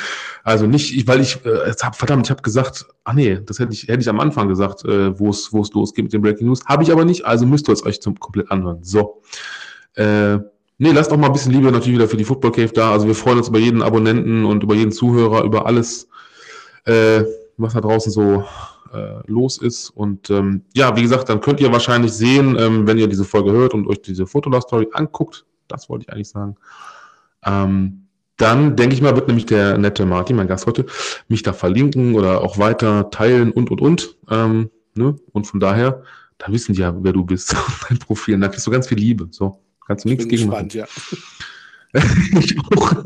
[0.43, 3.83] also nicht, weil ich, äh, hab, verdammt, ich habe gesagt, ach nee, das hätte ich,
[3.83, 6.65] hätte ich am Anfang gesagt, äh, wo es wo es losgeht mit den Breaking News.
[6.65, 8.83] Habe ich aber nicht, also müsst ihr es euch zum komplett anhören.
[8.83, 9.21] So.
[9.93, 10.39] Äh,
[10.79, 12.91] Nee, lasst auch mal ein bisschen Liebe natürlich wieder für die Football Cave da.
[12.91, 16.09] Also wir freuen uns über jeden Abonnenten und über jeden Zuhörer, über alles,
[16.85, 17.23] äh,
[17.57, 18.43] was da draußen so
[18.93, 19.89] äh, los ist.
[19.89, 23.51] Und ähm, ja, wie gesagt, dann könnt ihr wahrscheinlich sehen, ähm, wenn ihr diese Folge
[23.51, 26.55] hört und euch diese Fotolove-Story anguckt, das wollte ich eigentlich sagen,
[27.45, 30.85] ähm, dann denke ich mal, wird nämlich der nette Martin, mein Gast heute,
[31.27, 34.17] mich da verlinken oder auch weiter teilen und, und, und.
[34.29, 35.15] Ähm, ne?
[35.31, 36.03] Und von daher,
[36.39, 37.55] da wissen die ja, wer du bist,
[37.89, 38.35] dein Profil.
[38.35, 39.27] Und da kriegst du ganz viel Liebe.
[39.31, 39.59] So.
[39.85, 40.87] Kannst du nichts gegen gespannt, machen.
[41.11, 41.17] Ja.
[42.39, 43.03] ich auch.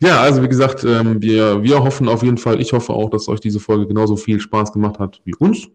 [0.00, 3.28] ja, also wie gesagt, ähm, wir, wir hoffen auf jeden Fall, ich hoffe auch, dass
[3.28, 5.68] euch diese Folge genauso viel Spaß gemacht hat wie uns.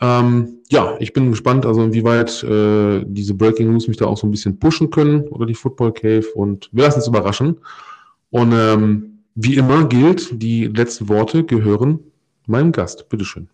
[0.00, 4.26] Ähm, ja, ich bin gespannt, also inwieweit äh, diese Breaking News mich da auch so
[4.26, 7.58] ein bisschen pushen können oder die Football Cave und wir lassen uns überraschen.
[8.30, 11.98] Und ähm, wie immer gilt, die letzten Worte gehören
[12.46, 13.08] meinem Gast.
[13.08, 13.48] Bitteschön.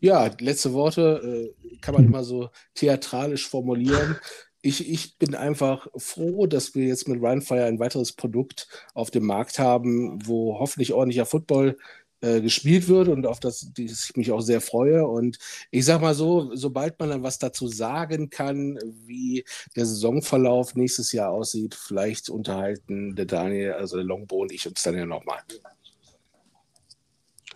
[0.00, 4.16] Ja, letzte Worte äh, kann man immer so theatralisch formulieren.
[4.62, 9.26] Ich, ich bin einfach froh, dass wir jetzt mit Runfire ein weiteres Produkt auf dem
[9.26, 11.76] Markt haben, wo hoffentlich ordentlicher Football
[12.20, 15.04] äh, gespielt wird und auf das ich mich auch sehr freue.
[15.08, 15.38] Und
[15.72, 19.44] ich sage mal so, sobald man dann was dazu sagen kann, wie
[19.74, 24.84] der Saisonverlauf nächstes Jahr aussieht, vielleicht unterhalten der Daniel, also der Longbo und ich uns
[24.84, 25.40] dann ja nochmal.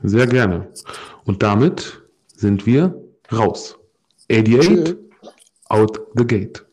[0.03, 0.73] Sehr gerne.
[1.25, 2.03] Und damit
[2.35, 3.01] sind wir
[3.31, 3.79] raus.
[4.31, 4.97] 88 Tschö.
[5.69, 6.66] out the gate.